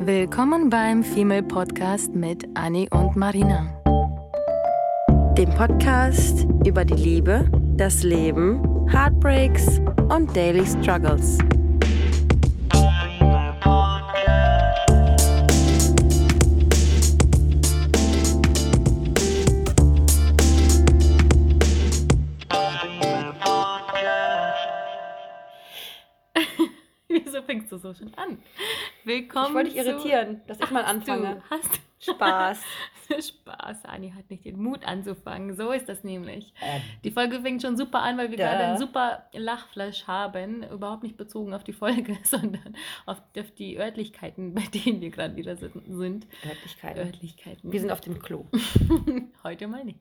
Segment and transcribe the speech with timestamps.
[0.00, 3.74] Willkommen beim Female Podcast mit Annie und Marina.
[5.36, 11.38] Dem Podcast über die Liebe, das Leben, Heartbreaks und Daily Struggles.
[27.08, 28.38] Wieso fängst du so schon an?
[29.08, 29.46] Willkommen.
[29.46, 31.36] Ich wollte dich irritieren, dass ich mal anfange.
[31.36, 32.60] Du, hast du Spaß.
[33.26, 33.86] Spaß.
[33.86, 35.56] Anni hat nicht den Mut anzufangen.
[35.56, 36.52] So ist das nämlich.
[36.60, 36.82] Ähm.
[37.04, 40.62] Die Folge fängt schon super an, weil wir gerade einen super Lachflash haben.
[40.62, 42.76] Überhaupt nicht bezogen auf die Folge, sondern
[43.06, 45.72] auf, auf die Örtlichkeiten, bei denen wir gerade wieder sind.
[45.88, 46.26] sind.
[46.46, 47.06] Örtlichkeiten.
[47.06, 47.72] Örtlichkeiten.
[47.72, 48.44] Wir sind auf dem Klo.
[49.42, 50.00] Heute mal nicht.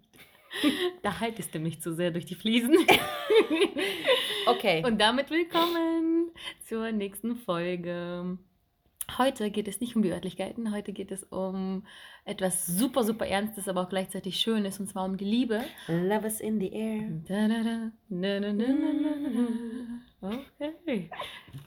[1.01, 2.75] Da haltest du mich zu sehr durch die Fliesen.
[4.47, 4.83] Okay.
[4.85, 6.31] Und damit willkommen
[6.65, 8.37] zur nächsten Folge.
[9.17, 11.85] Heute geht es nicht um die Örtlichkeiten, heute geht es um
[12.25, 15.63] etwas super, super Ernstes, aber auch gleichzeitig Schönes, und zwar um die Liebe.
[15.87, 17.03] Love is in the air.
[17.27, 17.91] Da, da, da.
[20.21, 21.09] Okay.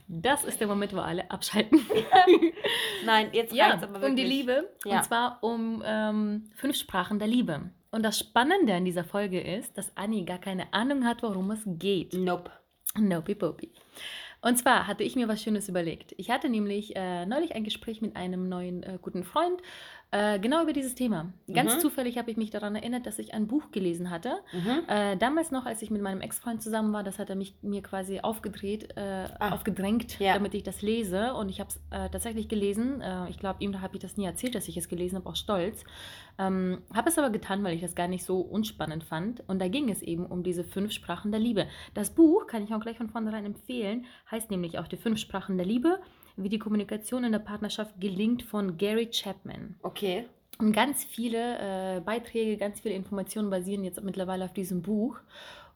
[0.09, 1.81] Das ist der Moment, wo alle abschalten.
[3.05, 4.11] Nein, jetzt Ja, aber wirklich.
[4.11, 4.69] um die Liebe.
[4.85, 4.99] Ja.
[4.99, 7.71] Und zwar um ähm, fünf Sprachen der Liebe.
[7.91, 11.63] Und das Spannende an dieser Folge ist, dass Anni gar keine Ahnung hat, worum es
[11.67, 12.13] geht.
[12.13, 12.51] Nope.
[12.99, 13.71] Nopi Popi.
[14.43, 16.15] Und zwar hatte ich mir was Schönes überlegt.
[16.17, 19.61] Ich hatte nämlich äh, neulich ein Gespräch mit einem neuen äh, guten Freund,
[20.13, 21.33] äh, genau über dieses Thema.
[21.53, 21.81] Ganz Mhm.
[21.81, 24.39] zufällig habe ich mich daran erinnert, dass ich ein Buch gelesen hatte.
[24.53, 24.83] Mhm.
[24.89, 27.81] Äh, damals noch, als ich mit meinem Ex-Freund zusammen war, das hat er mich, mir
[27.83, 29.51] quasi aufgedreht, äh, Ah.
[29.53, 30.35] aufgedrängt, Ja.
[30.35, 31.35] damit ich das lese.
[31.35, 33.01] Und ich habe es äh, tatsächlich gelesen.
[33.01, 35.37] Äh, ich glaube, ihm habe ich das nie erzählt, dass ich es gelesen habe, auch
[35.37, 35.85] stolz.
[36.39, 39.43] Ähm, habe es aber getan, weil ich das gar nicht so unspannend fand.
[39.49, 41.67] Und da ging es eben um diese fünf Sprachen der Liebe.
[41.95, 45.57] Das Buch, kann ich auch gleich von vornherein empfehlen, heißt nämlich auch die fünf Sprachen
[45.57, 46.01] der Liebe,
[46.37, 49.75] wie die Kommunikation in der Partnerschaft gelingt von Gary Chapman.
[49.83, 50.27] Okay.
[50.59, 55.19] Und ganz viele äh, Beiträge, ganz viele Informationen basieren jetzt mittlerweile auf diesem Buch.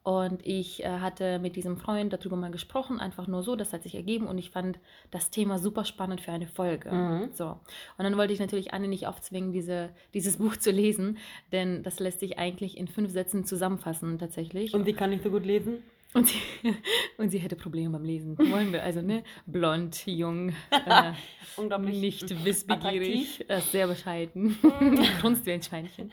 [0.04, 3.84] Und ich äh, hatte mit diesem Freund darüber mal gesprochen, einfach nur so, das hat
[3.84, 4.78] sich ergeben und ich fand
[5.10, 6.92] das Thema super spannend für eine Folge.
[6.92, 7.30] Mhm.
[7.32, 7.46] So.
[7.46, 11.16] Und dann wollte ich natürlich Anne nicht aufzwingen, diese, dieses Buch zu lesen,
[11.52, 14.74] denn das lässt sich eigentlich in fünf Sätzen zusammenfassen tatsächlich.
[14.74, 15.82] Und sie kann nicht so gut lesen?
[16.14, 16.38] Und sie,
[17.18, 18.38] und sie hätte Probleme beim Lesen.
[18.50, 19.24] Wollen wir also, ne?
[19.46, 21.12] Blond, jung, äh,
[21.56, 22.00] Unglaublich.
[22.00, 24.56] nicht wissbegierig, äh, sehr bescheiden,
[25.20, 26.12] grunzt wie ein Schweinchen.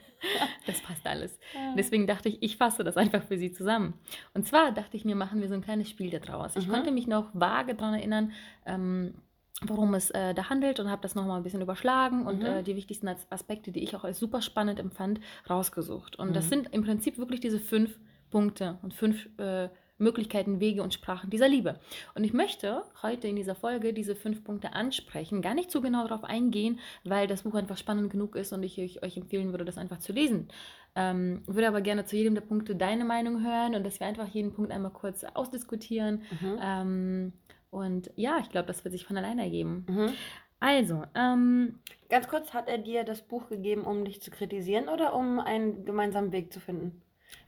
[0.67, 1.39] Das passt alles.
[1.77, 3.95] Deswegen dachte ich, ich fasse das einfach für Sie zusammen.
[4.33, 6.55] Und zwar dachte ich mir, machen wir so ein kleines Spiel daraus.
[6.55, 6.71] Ich Mhm.
[6.71, 8.31] konnte mich noch vage daran erinnern,
[8.65, 9.15] ähm,
[9.63, 12.45] worum es äh, da handelt und habe das nochmal ein bisschen überschlagen und Mhm.
[12.45, 15.19] äh, die wichtigsten As- Aspekte, die ich auch als super spannend empfand,
[15.49, 16.17] rausgesucht.
[16.17, 16.49] Und das Mhm.
[16.49, 19.69] sind im Prinzip wirklich diese fünf Punkte und fünf äh,
[20.01, 21.79] Möglichkeiten, Wege und Sprachen dieser Liebe.
[22.15, 26.07] Und ich möchte heute in dieser Folge diese fünf Punkte ansprechen, gar nicht so genau
[26.07, 29.65] darauf eingehen, weil das Buch einfach spannend genug ist und ich euch, euch empfehlen würde,
[29.65, 30.49] das einfach zu lesen.
[30.93, 34.27] Ähm, würde aber gerne zu jedem der Punkte deine Meinung hören und dass wir einfach
[34.27, 36.23] jeden Punkt einmal kurz ausdiskutieren.
[36.41, 36.59] Mhm.
[36.61, 37.33] Ähm,
[37.69, 39.85] und ja, ich glaube, das wird sich von alleine ergeben.
[39.87, 40.13] Mhm.
[40.59, 41.79] Also, ähm,
[42.09, 45.85] Ganz kurz, hat er dir das Buch gegeben, um dich zu kritisieren oder um einen
[45.85, 47.01] gemeinsamen Weg zu finden?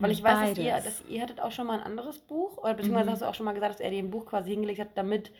[0.03, 2.73] Weil ich weiß, dass ihr, dass ihr hattet auch schon mal ein anderes Buch, oder
[2.73, 3.11] beziehungsweise Mhm.
[3.13, 5.31] hast du auch schon mal gesagt, dass er dir ein Buch quasi hingelegt hat, damit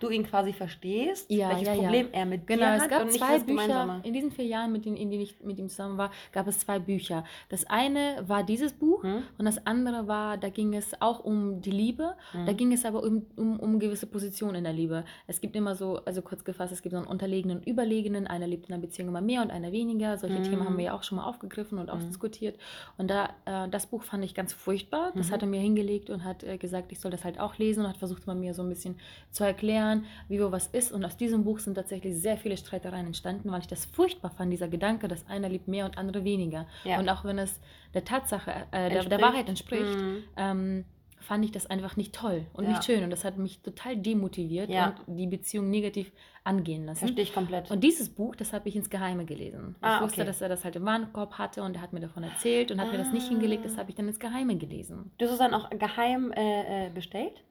[0.00, 1.80] du ihn quasi verstehst, Ja, welches ja, ja.
[1.82, 3.46] Problem er mit Genau, dir es hat gab und nicht zwei Bücher.
[3.46, 4.00] Gemeinsame.
[4.02, 6.58] In diesen vier Jahren, mit denen, in denen ich mit ihm zusammen war, gab es
[6.58, 7.24] zwei Bücher.
[7.50, 9.22] Das eine war dieses Buch Hm?
[9.38, 12.14] und das andere war, da ging es auch um die Liebe.
[12.32, 12.46] Hm.
[12.46, 15.04] Da ging es aber um, um, um gewisse Positionen in der Liebe.
[15.28, 18.26] Es gibt immer so, also kurz gefasst, es gibt so einen unterlegenen und überlegenen.
[18.26, 20.18] Einer lebt in einer Beziehung immer mehr und einer weniger.
[20.18, 20.44] Solche Mhm.
[20.44, 21.92] Themen haben wir ja auch schon mal aufgegriffen und Mhm.
[21.92, 22.58] ausdiskutiert.
[22.98, 25.12] Und da, äh, das Buch fand ich ganz furchtbar.
[25.14, 25.32] Das Mhm.
[25.32, 27.88] hat er mir hingelegt und hat äh, gesagt, ich soll das halt auch lesen und
[27.88, 28.96] hat versucht, mal mir so ein bisschen
[29.30, 29.81] zu erklären,
[30.28, 30.92] wie wo was ist.
[30.92, 34.52] Und aus diesem Buch sind tatsächlich sehr viele Streitereien entstanden, weil ich das furchtbar fand,
[34.52, 36.66] dieser Gedanke, dass einer liebt mehr und andere weniger.
[36.84, 36.98] Ja.
[36.98, 37.60] Und auch wenn es
[37.94, 39.20] der Tatsache, äh, der, der.
[39.20, 40.24] Wahrheit entspricht, Mhm.
[40.36, 40.84] ähm,
[41.20, 42.70] fand ich das einfach nicht toll und Ja.
[42.70, 43.04] nicht schön.
[43.04, 44.94] Und das hat mich total demotiviert Ja.
[45.06, 46.10] und die Beziehung negativ
[46.42, 46.98] angehen lassen.
[46.98, 47.70] Verstehe ich komplett.
[47.70, 49.76] Und dieses Buch, das habe ich ins Geheime gelesen.
[49.80, 50.26] Ah, ich wusste, okay.
[50.26, 52.90] dass er das halt im Warenkorb hatte und er hat mir davon erzählt und hat
[52.90, 53.28] mir das nicht Ah.
[53.28, 55.12] hingelegt, das habe ich dann ins Geheime gelesen.
[55.18, 57.44] du hast es dann auch geheim äh, äh, bestellt?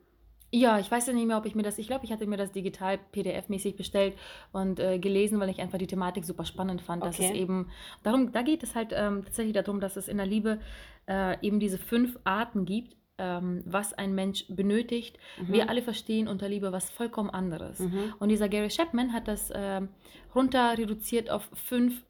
[0.54, 2.36] Ja, ich weiß ja nicht mehr, ob ich mir das, ich glaube, ich hatte mir
[2.38, 4.18] das digital PDF-mäßig bestellt
[4.52, 7.40] und äh, gelesen, weil ich einfach die Thematik super spannend fand, dass es Okay.
[7.40, 7.70] eben,
[8.04, 10.60] darum, da geht es halt ähm, tatsächlich darum, dass es in der Liebe
[11.08, 15.18] äh, eben diese fünf Arten gibt, ähm, was ein Mensch benötigt.
[15.40, 15.54] Mhm.
[15.54, 17.80] Wir alle verstehen unter Liebe was vollkommen anderes.
[17.80, 18.14] Mhm.
[18.20, 19.88] Und dieser Gary Chapman hat das ähm,
[20.36, 22.04] runter reduziert auf fünf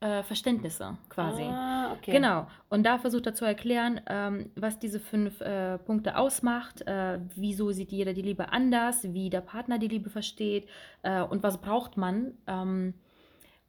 [0.00, 1.42] äh, Verständnisse quasi.
[1.42, 2.12] Ah, okay.
[2.12, 2.46] Genau.
[2.68, 7.70] Und da versucht er zu erklären, ähm, was diese fünf äh, Punkte ausmacht, äh, wieso
[7.72, 10.68] sieht jeder die Liebe anders, wie der Partner die Liebe versteht
[11.02, 12.94] äh, und was braucht man, ähm,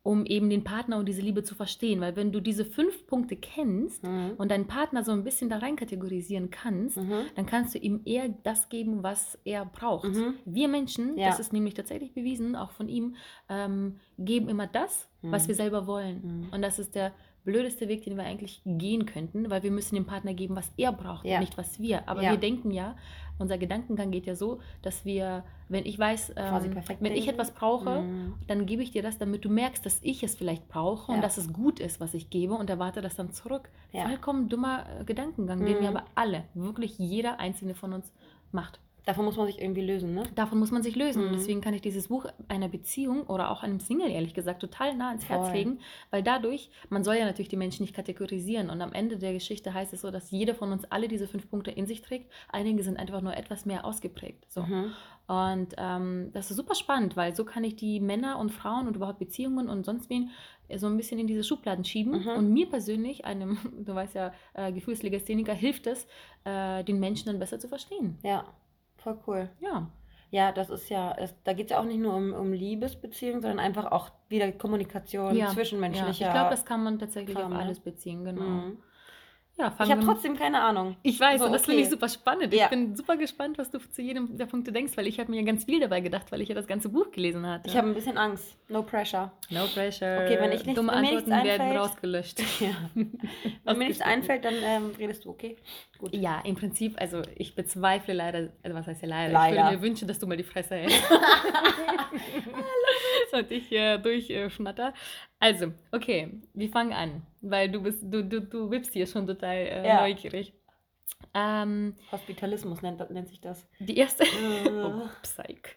[0.02, 2.00] um eben den Partner und diese Liebe zu verstehen.
[2.00, 4.32] Weil wenn du diese fünf Punkte kennst Mhm.
[4.38, 7.26] und deinen Partner so ein bisschen da rein kategorisieren kannst, Mhm.
[7.36, 10.08] dann kannst du ihm eher das geben, was er braucht.
[10.08, 10.36] Mhm.
[10.46, 11.28] Wir Menschen, Ja.
[11.28, 13.16] das ist nämlich tatsächlich bewiesen, auch von ihm,
[13.50, 15.48] ähm, geben immer das, was Mhm.
[15.50, 16.22] wir selber wollen.
[16.48, 16.54] Mhm.
[16.54, 17.12] Und das ist der
[17.46, 20.92] blödeste Weg, den wir eigentlich gehen könnten, weil wir müssen dem Partner geben, was er
[20.92, 21.36] braucht Ja.
[21.36, 22.08] und nicht was wir.
[22.08, 22.32] Aber Ja.
[22.32, 22.96] wir denken ja,
[23.40, 28.02] unser Gedankengang geht ja so, dass wir, wenn ich weiß, ähm, wenn ich etwas brauche,
[28.02, 28.34] Mhm.
[28.48, 31.22] dann gebe ich dir das, damit du merkst, dass ich es vielleicht brauche und Ja.
[31.24, 33.70] dass es gut ist, was ich gebe und erwarte das dann zurück.
[33.94, 35.96] Vollkommen dummer äh, Gedankengang, den wir Mhm.
[35.98, 38.12] aber alle, wirklich jeder einzelne von uns
[38.52, 38.80] macht.
[39.06, 40.24] Davon muss man sich irgendwie lösen, ne?
[40.36, 41.28] Davon muss man sich lösen.
[41.28, 41.34] Mhm.
[41.34, 45.12] deswegen kann ich dieses Buch einer Beziehung oder auch einem Single, ehrlich gesagt, total nah
[45.12, 45.58] ins Herz Voll.
[45.58, 45.80] legen,
[46.12, 48.70] weil dadurch, man soll ja natürlich die Menschen nicht kategorisieren.
[48.70, 51.50] Und am Ende der Geschichte heißt es so, dass jeder von uns alle diese fünf
[51.50, 52.32] Punkte in sich trägt.
[52.50, 54.46] Einige sind einfach nur etwas mehr ausgeprägt.
[54.52, 54.62] So.
[54.64, 54.92] Mhm.
[55.28, 58.96] Und ähm, das ist super spannend, weil so kann ich die Männer und Frauen und
[58.96, 60.32] überhaupt Beziehungen und sonst wen
[60.76, 62.24] so ein bisschen in diese Schubladen schieben.
[62.24, 62.30] Mhm.
[62.30, 66.08] Und mir persönlich, einem, du weißt ja, äh, Gefühlslegastheniker, hilft es,
[66.46, 68.18] äh, den Menschen dann besser zu verstehen.
[68.24, 68.46] Ja,
[69.00, 69.50] voll cool.
[69.60, 69.88] Ja.
[70.32, 73.42] Ja, das ist ja, es, da geht es ja auch nicht nur um, um Liebesbeziehungen,
[73.42, 76.26] sondern einfach auch wieder Kommunikation, Ja, zwischenmenschlicher.
[76.26, 77.66] Ja, ich glaube, das kann man tatsächlich Kram, auf ne?
[77.66, 78.42] alles beziehen, genau.
[78.42, 78.78] Mhm.
[79.60, 80.96] Ja, Ich habe trotzdem keine Ahnung.
[81.04, 82.54] Ich weiß, So, und das finde ich super spannend.
[82.54, 82.64] Ja.
[82.66, 85.44] Ich bin super gespannt, was du zu jedem der Punkte denkst, weil ich habe mir
[85.44, 87.68] ganz viel dabei gedacht, weil ich ja das ganze Buch gelesen hatte.
[87.70, 88.56] Ich habe ein bisschen Angst.
[88.70, 89.32] No pressure.
[89.50, 90.22] no pressure.
[90.24, 92.40] Okay, wenn ich nicht- Dumme Antworten werden einfällt- rausgelöscht.
[92.62, 92.70] Ja.
[93.66, 95.58] Wenn mir nichts einfällt, dann ähm, redest du, okay?
[95.98, 96.14] Gut.
[96.16, 99.28] Ja, im Prinzip, also ich bezweifle leider, also was heißt ja leider?
[99.28, 99.64] Ich Leider.
[99.66, 101.02] würde mir wünschen, dass du mal die Fresse hältst.
[103.34, 104.94] und ich äh, durchschnatter.
[105.40, 109.56] Also, okay, wir fangen an, weil du bist, du, du, du wippst hier schon total
[109.56, 110.02] äh, Ja.
[110.02, 110.54] neugierig.
[111.34, 113.68] Ähm, Hospitalismus nennt, nennt sich das.
[113.80, 114.70] die erste, Äh.
[114.84, 115.76] oh, Psych.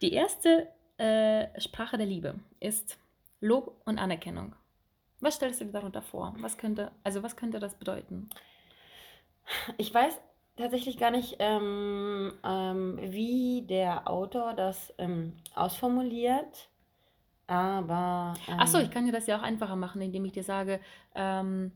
[0.00, 0.68] Die erste
[0.98, 2.96] äh, Sprache der Liebe ist
[3.40, 4.54] Lob und Anerkennung.
[5.20, 6.34] Was stellst du dir darunter vor?
[6.38, 8.28] Was könnte, also was könnte das bedeuten?
[9.78, 10.20] Ich weiß
[10.56, 16.68] tatsächlich gar nicht, ähm, ähm, wie der Autor das ähm, ausformuliert,
[17.54, 18.34] aber.
[18.48, 20.80] Ähm, Achso, ich kann dir das ja auch einfacher machen, indem ich dir sage,
[21.14, 21.72] ähm,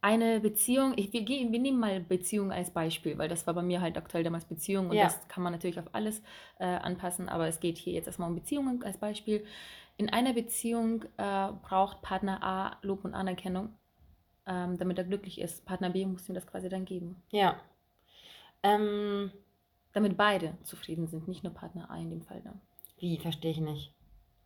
[0.00, 3.80] eine Beziehung, ich, wir, wir nehmen mal Beziehung als Beispiel, weil das war bei mir
[3.80, 5.04] halt aktuell damals Beziehung und Ja.
[5.04, 6.22] das kann man natürlich auf alles
[6.58, 9.44] äh, anpassen, aber es geht hier jetzt erstmal um Beziehungen als Beispiel.
[9.96, 13.70] In einer Beziehung äh, braucht Partner A Lob und Anerkennung,
[14.46, 15.64] ähm, damit er glücklich ist.
[15.66, 17.22] Partner B muss ihm das quasi dann geben.
[17.30, 17.56] Ja.
[18.62, 19.32] Ähm,
[19.92, 22.40] Damit beide zufrieden sind, nicht nur Partner A in dem Fall.
[22.42, 22.54] Ne?
[22.98, 23.92] wie, verstehe ich nicht.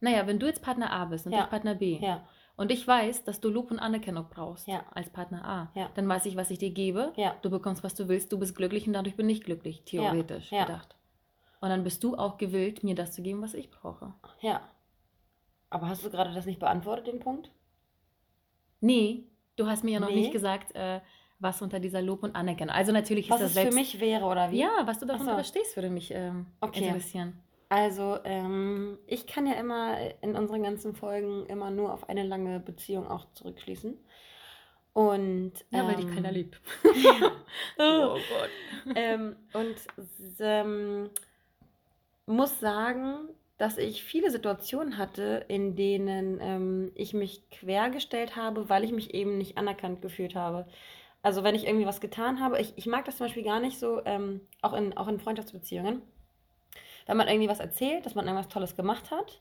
[0.01, 1.45] Naja, wenn du jetzt Partner A bist und Ja.
[1.45, 2.27] ich Partner B, Ja,
[2.59, 4.83] Und ich weiß, dass du Lob und Anerkennung brauchst Ja.
[4.95, 5.45] als Partner
[5.75, 5.89] A.
[5.95, 7.13] Dann weiß ich, was ich dir gebe.
[7.43, 8.33] Du bekommst, was du willst.
[8.33, 10.97] Du bist glücklich und dadurch bin ich glücklich, theoretisch gedacht.
[11.61, 14.15] Und dann bist du auch gewillt, mir das zu geben, was ich brauche.
[14.41, 14.61] ja.
[15.69, 17.51] Aber hast du gerade das nicht beantwortet, den Punkt?
[18.81, 19.25] Nee,
[19.57, 20.17] du hast mir ja noch Nee.
[20.17, 21.01] nicht gesagt, äh,
[21.39, 22.75] was unter dieser Lob und Anerkennung.
[22.75, 23.73] Also natürlich ist Was das es selbst.
[23.75, 24.59] für mich wäre, oder wie?
[24.61, 25.35] ja, was du darunter so.
[25.37, 26.87] verstehst, würde mich ähm, Okay.
[26.87, 27.39] interessieren.
[27.69, 32.61] Also, ähm, ich kann ja immer in unseren ganzen Folgen immer nur auf eine lange
[32.61, 33.99] Beziehung auch zurückschließen.
[34.93, 36.61] Und Ja, weil ähm, dich keiner liebt.
[37.79, 38.15] Oh.
[38.15, 38.95] Gott.
[38.95, 39.77] ähm, und
[40.41, 41.11] ähm,
[42.27, 48.85] muss sagen, dass ich viele Situationen hatte, in denen ähm, ich mich quergestellt habe, weil
[48.85, 50.67] ich mich eben nicht anerkannt gefühlt habe.
[51.23, 53.79] Also wenn ich irgendwie was getan habe, ich, ich mag das zum Beispiel gar nicht
[53.79, 56.03] so, ähm, auch, in, auch in Freundschaftsbeziehungen,
[57.07, 59.41] wenn man irgendwie was erzählt, dass man irgendwas Tolles gemacht hat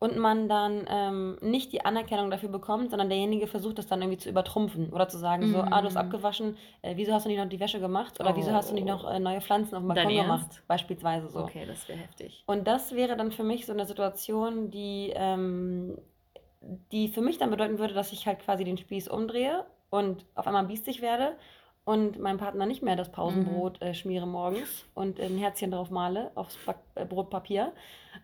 [0.00, 4.18] und man dann ähm, nicht die Anerkennung dafür bekommt, sondern derjenige versucht das dann irgendwie
[4.18, 6.00] zu übertrumpfen oder zu sagen, so, ah, du hast Mhm.
[6.00, 8.86] abgewaschen, äh, wieso hast du nicht noch die Wäsche gemacht oder wieso hast du nicht
[8.86, 11.40] noch äh, neue Pflanzen auf dem Balkon gemacht, beispielsweise so.
[11.40, 12.44] Okay, das wäre heftig.
[12.46, 15.98] Und das wäre dann für mich so eine Situation, die, ähm,
[16.92, 20.46] die für mich dann bedeuten würde, dass ich halt quasi den Spieß umdrehe und auf
[20.46, 21.36] einmal biestig werde
[21.88, 26.30] und meinem Partner nicht mehr das Pausenbrot äh, schmiere morgens und ein Herzchen drauf male
[26.34, 27.72] aufs Back äh, Brotpapier,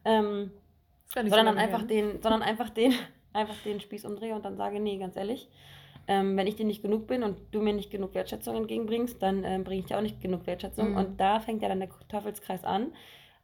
[0.04, 0.50] ähm,
[1.14, 2.92] nicht so sondern dann einfach den, sondern einfach den,
[3.32, 5.48] einfach den Spieß umdrehe und dann sage, nee, ganz ehrlich,
[6.06, 9.44] ähm, wenn ich dir nicht genug bin und du mir nicht genug Wertschätzung entgegenbringst, dann
[9.44, 10.90] ähm, bringe ich dir auch nicht genug Wertschätzung.
[10.90, 10.96] Mhm.
[10.98, 12.92] Und da fängt ja dann der Teufelskreis an,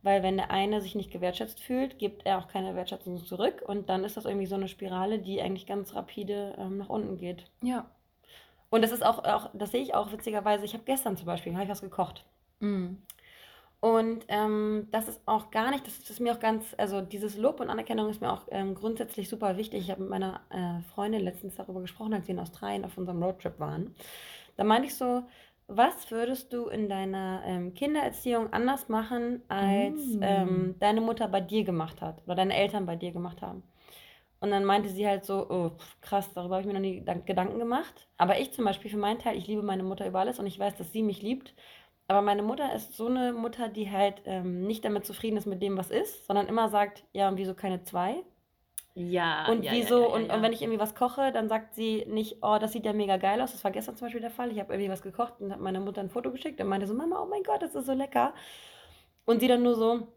[0.02, 3.88] weil wenn der eine sich nicht gewertschätzt fühlt, gibt er auch keine Wertschätzung zurück und
[3.88, 7.46] dann ist das irgendwie so eine Spirale, die eigentlich ganz rapide ähm, nach unten geht.
[7.62, 7.86] Ja.
[8.70, 11.52] Und das ist auch, auch das sehe ich auch witzigerweise, ich habe gestern zum Beispiel,
[11.54, 12.24] habe ich was gekocht.
[12.60, 13.02] Mhm.
[13.80, 17.60] Und ähm, das ist auch gar nicht, das ist mir auch ganz, also dieses Lob
[17.60, 19.80] und Anerkennung ist mir auch ähm, grundsätzlich super wichtig.
[19.84, 23.22] Ich habe mit meiner äh, Freundin letztens darüber gesprochen, als wir in Australien auf unserem
[23.22, 23.94] Roadtrip waren.
[24.56, 25.22] Da meinte ich so,
[25.66, 30.22] was würdest du in deiner ähm, Kindererziehung anders machen, als Mm.
[30.22, 33.62] ähm, deine Mutter bei dir gemacht hat oder deine Eltern bei dir gemacht haben?
[34.40, 37.26] Und dann meinte sie halt so, oh, krass, darüber habe ich mir noch nie Gedank-
[37.26, 38.08] Gedanken gemacht.
[38.16, 40.58] Aber ich zum Beispiel für meinen Teil, ich liebe meine Mutter über alles und ich
[40.58, 41.54] weiß, dass sie mich liebt.
[42.08, 45.62] Aber meine Mutter ist so eine Mutter, die halt ähm, nicht damit zufrieden ist mit
[45.62, 48.24] dem, was ist, sondern immer sagt, ja, und wieso keine zwei?
[48.94, 51.74] Ja, Und ja, wieso, ja, ja, und, und wenn ich irgendwie was koche, dann sagt
[51.74, 53.52] sie nicht, oh, das sieht ja mega geil aus.
[53.52, 54.52] Das war gestern zum Beispiel der Fall.
[54.52, 56.94] Ich habe irgendwie was gekocht und habe meiner Mutter ein Foto geschickt und meinte so,
[56.94, 58.34] Mama, oh mein Gott, das ist so lecker.
[59.24, 60.08] Und sie dann nur so,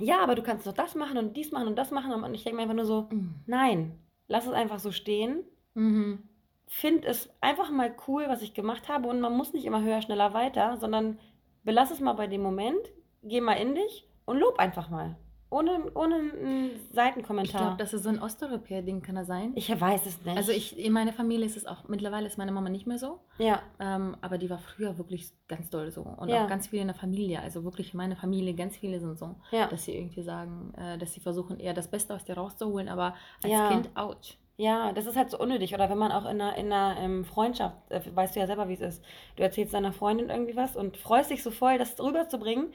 [0.00, 2.12] ja, aber du kannst doch das machen und dies machen und das machen.
[2.12, 3.34] Und ich denke mir einfach nur so, Mm.
[3.46, 5.44] nein, lass es einfach so stehen.
[5.74, 6.22] Mhm.
[6.66, 10.02] Find es einfach mal cool, was ich gemacht habe und man muss nicht immer höher,
[10.02, 11.18] schneller, weiter, sondern
[11.64, 12.80] belass es mal bei dem Moment,
[13.22, 15.16] geh mal in dich und lob einfach mal.
[15.50, 17.60] Ohne, ohne einen Ich Seitenkommentar.
[17.60, 19.50] glaube, das ist so ein Osteuropäer-Ding, kann das sein?
[19.56, 20.36] Ich weiß es nicht.
[20.36, 23.18] Also ich, in meiner Familie ist es auch, mittlerweile ist meine Mama nicht mehr so,
[23.38, 26.02] Ja, ähm, aber die war früher wirklich ganz doll so.
[26.02, 26.44] Und Ja.
[26.44, 29.34] auch ganz viele in der Familie, also wirklich in meiner Familie, ganz viele sind so,
[29.50, 32.88] ja, dass sie irgendwie sagen, äh, dass sie versuchen, eher das Beste aus dir rauszuholen,
[32.88, 33.66] aber als Ja.
[33.68, 34.36] Kind, ouch.
[34.56, 35.74] ja, das ist halt so unnötig.
[35.74, 38.68] Oder wenn man auch in einer, in einer ähm, Freundschaft, äh, weißt du ja selber,
[38.68, 39.04] wie es ist.
[39.34, 42.72] Du erzählst deiner Freundin irgendwie was und freust dich so voll, das rüberzubringen.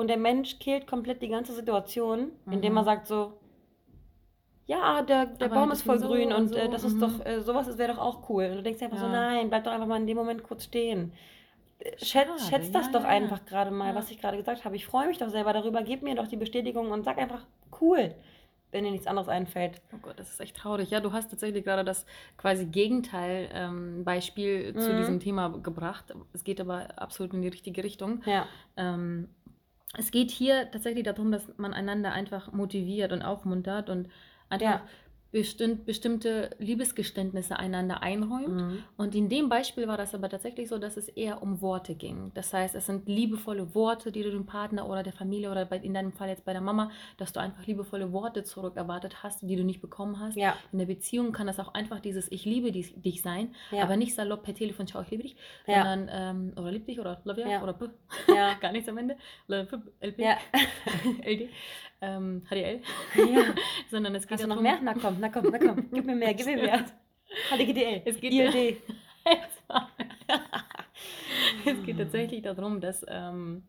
[0.00, 2.78] Und der Mensch killt komplett die ganze Situation, indem Mhm.
[2.78, 3.34] er sagt so,
[4.66, 6.94] ja, der, der Aber Baum ist voll so grün und und äh, so, das ist
[6.94, 7.00] mhm.
[7.00, 8.44] doch, äh, sowas wäre doch auch cool.
[8.50, 9.12] Und du denkst einfach so, Ja.
[9.12, 11.12] nein, bleib doch einfach mal in dem Moment kurz stehen.
[11.80, 14.76] Äh, Schätz, schätz das ja, doch ja, einfach gerade mal, was ich gerade gesagt habe.
[14.76, 15.82] Ich freue mich doch selber darüber.
[15.82, 17.46] Gib mir doch die Bestätigung und sag einfach
[17.80, 18.14] cool,
[18.70, 19.80] wenn dir nichts anderes einfällt.
[19.92, 20.90] Oh Gott, das ist echt traurig.
[20.90, 24.96] Ja, du hast tatsächlich gerade das quasi Gegenteil ähm, Beispiel zu Mhm.
[24.98, 26.14] diesem Thema gebracht.
[26.32, 28.22] Es geht aber absolut in die richtige Richtung.
[28.26, 29.28] Ja, Ähm,
[29.98, 34.08] es geht hier tatsächlich darum, dass man einander einfach motiviert und aufmuntert und
[34.48, 34.88] einfach Ja.
[35.32, 38.48] Bestimmt, bestimmte Liebesgeständnisse einander einräumt.
[38.48, 38.82] Mhm.
[38.96, 42.32] Und in dem Beispiel war das aber tatsächlich so, dass es eher um Worte ging.
[42.34, 45.78] Das heißt, es sind liebevolle Worte, die du dem Partner oder der Familie oder bei,
[45.78, 49.42] in deinem Fall jetzt bei der Mama, dass du einfach liebevolle Worte zurück erwartet hast,
[49.42, 50.36] die du nicht bekommen hast.
[50.36, 53.96] ja, In der Beziehung kann das auch einfach dieses Ich liebe dich, sein, ja, aber
[53.96, 55.84] nicht salopp per Telefon, schau, ich liebe dich, Ja.
[55.84, 57.62] sondern ähm, oder lieb dich oder love you Ja.
[57.62, 57.76] oder
[58.28, 59.16] ja, gar nichts am Ende,
[59.48, 60.36] LP, LP, ja.
[61.24, 61.48] LD,
[62.00, 62.80] ähm, HDL,
[63.14, 63.54] ja.
[63.90, 64.78] sondern es geht Hast du noch darum, mehr?
[64.82, 65.88] Na komm, na komm, na komm.
[65.92, 66.84] Gib mir mehr, gib mir mehr.
[67.50, 68.02] HDGDL.
[68.04, 68.82] Es geht ILD.
[71.64, 73.64] es geht tatsächlich darum, dass, ähm,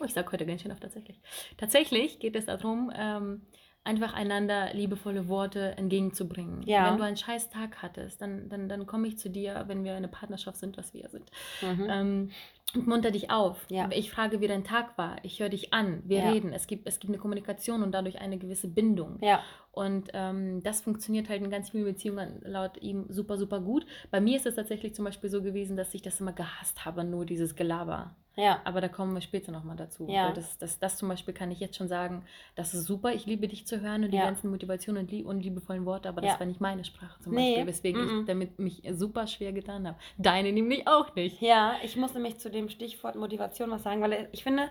[0.00, 1.20] oh, ich sage heute ganz schön oft tatsächlich.
[1.56, 3.42] Tatsächlich geht es darum, ähm,
[3.84, 6.62] einfach einander liebevolle Worte entgegenzubringen.
[6.62, 6.90] Ja.
[6.90, 9.94] Wenn du einen scheiß Tag hattest, dann, dann, dann komme ich zu dir, wenn wir
[9.94, 11.30] eine Partnerschaft sind, was wir sind.
[11.62, 11.86] Mhm.
[11.90, 12.30] Ähm,
[12.74, 13.66] und munter dich auf.
[13.68, 13.88] Ja.
[13.92, 15.16] Ich frage, wie dein Tag war.
[15.24, 16.02] Ich höre dich an.
[16.06, 16.30] Wir Ja.
[16.30, 16.52] reden.
[16.52, 19.18] Es gibt, es gibt eine Kommunikation und dadurch eine gewisse Bindung.
[19.20, 19.42] Ja,
[19.74, 23.86] Und ähm, das funktioniert halt in ganz vielen Beziehungen laut ihm super, super gut.
[24.10, 27.04] Bei mir ist es tatsächlich zum Beispiel so gewesen, dass ich das immer gehasst habe,
[27.04, 28.14] nur dieses Gelaber.
[28.36, 30.06] ja, Aber da kommen wir später nochmal dazu.
[30.10, 30.26] Ja.
[30.28, 33.24] Weil Das, das, das zum Beispiel kann ich jetzt schon sagen, das ist super, ich
[33.26, 34.24] liebe dich zu hören und die Ja.
[34.26, 36.32] ganzen Motivationen und, lie und liebevollen Worte, aber Ja.
[36.32, 38.20] das war nicht meine Sprache zum Nee, Beispiel, weswegen mm-mm.
[38.20, 39.96] ich damit mich super schwer getan habe.
[40.18, 41.40] Deine nämlich auch nicht.
[41.40, 41.76] ja.
[41.82, 44.70] Ich muss nämlich zu dem Stichwort Motivation was sagen, weil ich finde,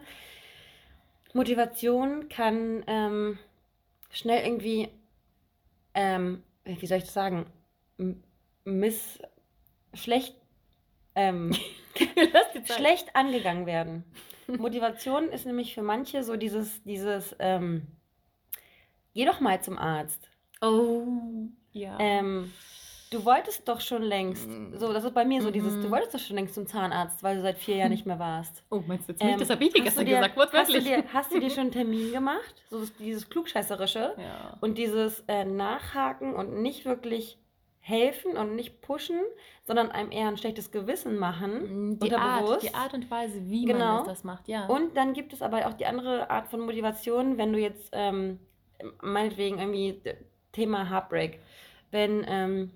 [1.34, 3.40] Motivation kann ähm,
[4.10, 4.90] schnell irgendwie,
[5.94, 7.46] ähm, wie soll ich das sagen,
[8.64, 9.20] miss,
[9.94, 10.36] schlecht,
[11.16, 11.56] ähm,
[12.66, 14.04] schlecht angegangen werden.
[14.48, 17.88] Motivation ist nämlich für manche so dieses, dieses, ähm,
[19.14, 20.30] geh doch mal zum Arzt.
[20.62, 21.08] Oh,
[21.72, 21.98] ja.
[23.12, 24.74] Du wolltest doch schon längst, Mm.
[24.78, 27.36] so, das ist bei mir so dieses, du wolltest doch schon längst zum Zahnarzt, weil
[27.36, 28.64] du seit vier Jahren nicht mehr warst.
[28.72, 29.34] oh, meinst du jetzt nicht?
[29.34, 30.84] Ähm, das habe ich dir hast gestern du dir, gesagt, hast du, wortwörtlich.
[30.86, 32.64] dir, hast du dir schon einen Termin gemacht?
[32.70, 34.58] So das- dieses Klugscheißerische ja.
[34.62, 37.38] und dieses äh, Nachhaken und nicht wirklich
[37.82, 39.20] helfen und nicht pushen,
[39.64, 41.90] sondern einem eher ein schlechtes Gewissen machen.
[41.96, 43.98] Mm, Die Art, die Art und Weise, wie Genau.
[43.98, 44.68] man das, macht, ja.
[44.68, 48.40] Und dann gibt es aber auch die andere Art von Motivation, wenn du jetzt, ähm,
[49.02, 50.00] meinetwegen irgendwie
[50.54, 51.40] Thema Heartbreak,
[51.90, 52.72] wenn ähm,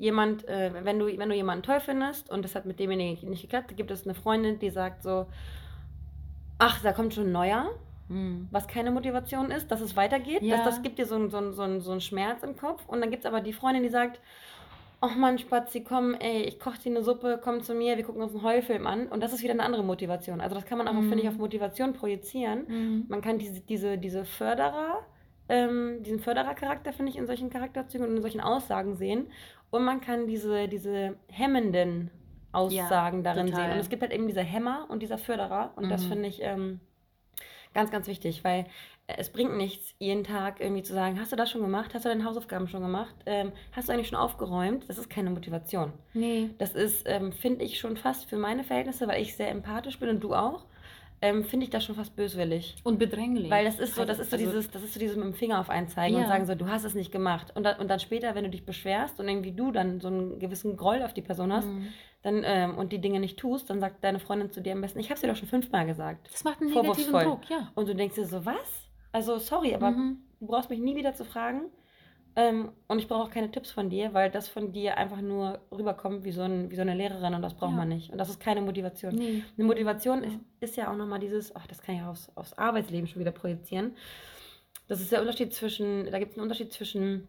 [0.00, 3.42] jemand, äh, wenn du, wenn du jemanden toll findest und das hat mit demjenigen nicht
[3.42, 5.26] geklappt, gibt es eine Freundin, die sagt so,
[6.58, 7.70] ach, da kommt schon ein neuer,
[8.08, 8.48] Mm.
[8.50, 10.56] was keine Motivation ist, dass es weitergeht, Ja.
[10.56, 13.10] das, das gibt dir so, einen- so, so, so einen Schmerz im Kopf und dann
[13.10, 14.20] gibt es aber die Freundin, die sagt,
[15.00, 18.20] ach Mann, Spazi, komm, ey, ich koche dir eine Suppe, komm zu mir, wir gucken
[18.20, 20.40] uns einen Heulfilm an und das ist wieder eine andere Motivation.
[20.40, 21.08] Also das kann man auch, Mhm.
[21.08, 22.62] finde ich, auf Motivation projizieren.
[22.66, 23.04] Mm.
[23.08, 24.98] Man kann diese, diese, diese Förderer,
[25.48, 29.28] ähm, diesen Förderercharakter, finde ich, in solchen Charakterzügen und in solchen Aussagen sehen.
[29.70, 32.10] Und man kann diese, diese hemmenden
[32.52, 33.62] Aussagen darin total.
[33.62, 33.72] sehen.
[33.72, 35.72] Und es gibt halt eben diese Hämmer und dieser Förderer.
[35.76, 36.08] Und das Mhm.
[36.08, 36.80] finde ich, ähm,
[37.72, 38.64] Ganz, ganz wichtig, weil
[39.06, 41.94] äh, es bringt nichts, jeden Tag irgendwie zu sagen, hast du das schon gemacht?
[41.94, 43.14] Hast du deine Hausaufgaben schon gemacht?
[43.26, 44.88] Ähm, hast du eigentlich schon aufgeräumt?
[44.88, 45.92] Das ist keine Motivation.
[46.12, 46.50] Nee.
[46.58, 50.08] Das ist, ähm, finde ich, schon fast für meine Verhältnisse, weil ich sehr empathisch bin
[50.08, 50.64] und du auch,
[51.22, 52.76] ähm, finde ich das schon fast böswillig.
[52.82, 53.50] Und bedränglich.
[53.50, 55.24] Weil das ist so, das Also- ist so also- dieses, das ist so dieses mit
[55.26, 56.22] dem Finger auf einen zeigen Ja.
[56.22, 57.52] und sagen so, du hast es nicht gemacht.
[57.54, 60.38] Und dann, und dann später, wenn du dich beschwerst und irgendwie du dann so einen
[60.38, 61.88] gewissen Groll auf die Person hast, Mhm.
[62.22, 64.98] dann ähm, und die Dinge nicht tust, dann sagt deine Freundin zu dir am besten,
[65.00, 66.28] ich habe es dir doch schon fünfmal gesagt.
[66.32, 67.12] Das macht einen negativen.
[67.12, 67.70] Druck, ja.
[67.74, 68.88] Und du denkst dir so, was?
[69.12, 70.18] Also sorry, aber Mhm.
[70.40, 71.62] du brauchst mich nie wieder zu fragen.
[72.36, 75.60] Ähm, und ich brauche auch keine Tipps von dir, weil das von dir einfach nur
[75.72, 77.76] rüberkommt wie so, ein, wie so eine Lehrerin und das braucht Ja.
[77.78, 78.10] man nicht.
[78.10, 79.14] Und das ist keine Motivation.
[79.14, 79.42] Nee.
[79.58, 80.28] Eine Motivation Ja.
[80.28, 83.32] ist, ist ja auch nochmal dieses, ach, das kann ich aufs, aufs Arbeitsleben schon wieder
[83.32, 83.96] projizieren.
[84.86, 87.28] Das ist der Unterschied zwischen, da gibt es einen Unterschied zwischen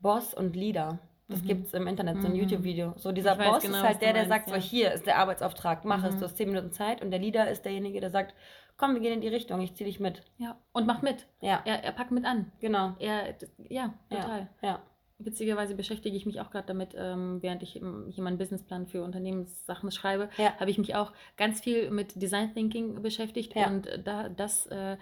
[0.00, 0.98] Boss und Leader.
[1.28, 1.46] Das Mhm.
[1.46, 2.40] gibt es im Internet, so ein Mhm.
[2.40, 2.94] YouTube-Video.
[2.96, 4.60] So dieser Boss genau, ist halt der, der meinst, sagt, ja.
[4.60, 6.18] so hier ist der Arbeitsauftrag, mach es, Mhm.
[6.18, 7.02] du hast 10 Minuten Zeit.
[7.02, 8.34] Und der Leader ist derjenige, der sagt,
[8.80, 10.22] komm, wir gehen in die Richtung, ich zieh dich mit.
[10.38, 10.56] Ja.
[10.72, 11.26] Und macht mit.
[11.40, 12.50] Ja, Er, er packt mit an.
[12.60, 12.94] genau.
[12.98, 13.36] Er,
[13.68, 14.48] ja, total.
[14.62, 14.80] Ja,
[15.22, 19.04] Witzigerweise beschäftige ich mich auch gerade damit, ähm, während ich im- hier meinen Businessplan für
[19.04, 20.56] Unternehmenssachen schreibe, Ja.
[20.58, 23.54] habe ich mich auch ganz viel mit Design Thinking beschäftigt.
[23.54, 23.66] Ja.
[23.66, 24.96] Und da, das, äh,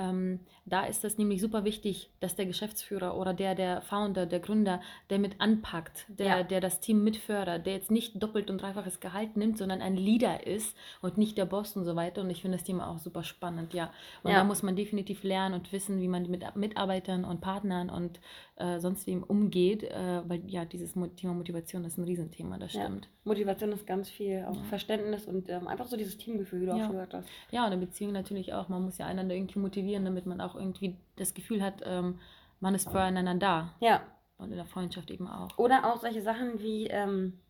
[0.00, 4.40] ähm, da ist das nämlich super wichtig, dass der Geschäftsführer oder der, der Founder, der
[4.40, 4.80] Gründer,
[5.10, 6.42] der mit anpackt, der, Ja.
[6.42, 10.46] der das Team mitfördert, der jetzt nicht doppelt und dreifaches Gehalt nimmt, sondern ein Leader
[10.46, 12.22] ist und nicht der Boss und so weiter.
[12.22, 13.92] Und ich finde das Thema auch super spannend, ja.
[14.22, 14.38] Und Ja.
[14.38, 18.20] da muss man definitiv lernen und wissen, wie man mit Mitarbeitern und Partnern und
[18.60, 22.74] äh, sonst wem umgeht, äh, weil ja, dieses Mo Thema Motivation ist ein Riesenthema, das
[22.74, 22.82] Ja.
[22.82, 23.08] stimmt.
[23.24, 24.62] Motivation ist ganz viel, auch Ja.
[24.64, 26.76] Verständnis und ähm, einfach so dieses Teamgefühl, wie du Ja.
[26.76, 27.28] auch schon gesagt hast.
[27.50, 28.68] Ja, und in Beziehung natürlich auch.
[28.68, 32.18] Man muss ja einander irgendwie motivieren, damit man auch irgendwie das Gefühl hat, ähm,
[32.60, 33.74] man ist füreinander da.
[33.80, 34.02] Ja,
[34.36, 35.58] Und in der Freundschaft eben auch.
[35.58, 37.40] Oder auch solche Sachen wie ähm,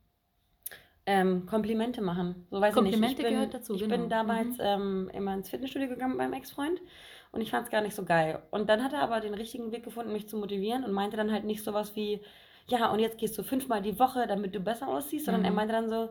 [1.07, 2.47] ähm, Komplimente machen.
[2.50, 3.19] So weiß Komplimente ich nicht.
[3.21, 3.97] Ich bin, gehört dazu, Ich genau.
[3.97, 6.81] bin damals ähm, immer ins Fitnessstudio gegangen mit meinem Ex-Freund
[7.32, 8.42] und ich fand es gar nicht so geil.
[8.50, 11.30] Und dann hat er aber den richtigen Weg gefunden, mich zu motivieren und meinte dann
[11.32, 12.20] halt nicht sowas wie,
[12.66, 15.46] ja, und jetzt gehst du fünfmal die Woche, damit du besser aussiehst, sondern Mhm.
[15.46, 16.10] er meinte dann so,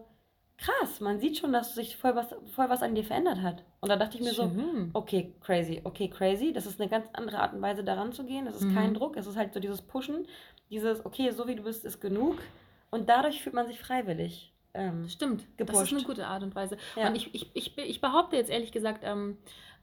[0.57, 3.63] krass, man sieht schon, dass sich voll was, voll was an dir verändert hat.
[3.79, 4.89] Und da dachte ich mir so, Schön.
[4.93, 6.51] okay, crazy, okay, crazy.
[6.51, 8.45] Das ist eine ganz andere Art und Weise, daran zu gehen.
[8.45, 8.73] Das ist Mhm.
[8.75, 10.27] kein Druck, es ist halt so dieses Pushen,
[10.69, 12.37] dieses, okay, so wie du bist, ist genug.
[12.91, 14.51] Und dadurch fühlt man sich freiwillig.
[14.73, 16.05] Ähm, Stimmt, das ist eine gepusht.
[16.05, 16.77] gute Art und Weise.
[16.95, 17.07] Ja.
[17.07, 19.37] Und ich, ich, ich, ich behaupte jetzt ehrlich gesagt, ähm,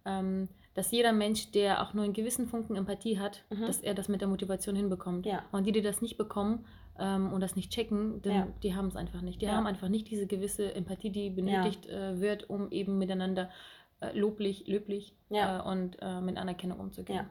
[0.04, 3.62] ähm, dass jeder Mensch, der auch nur einen gewissen Funken Empathie hat, Mhm.
[3.66, 5.26] dass er das mit der Motivation hinbekommt.
[5.26, 5.42] Ja.
[5.50, 6.64] Und die, die das nicht bekommen
[6.98, 8.46] ähm, und das nicht checken, dann, Ja.
[8.62, 9.40] die haben es einfach nicht.
[9.40, 9.52] Die Ja.
[9.56, 13.50] haben einfach nicht diese gewisse Empathie, die benötigt äh, wird, um eben miteinander
[14.00, 17.26] äh, loblich, löblich äh, und äh, mit Anerkennung umzugehen.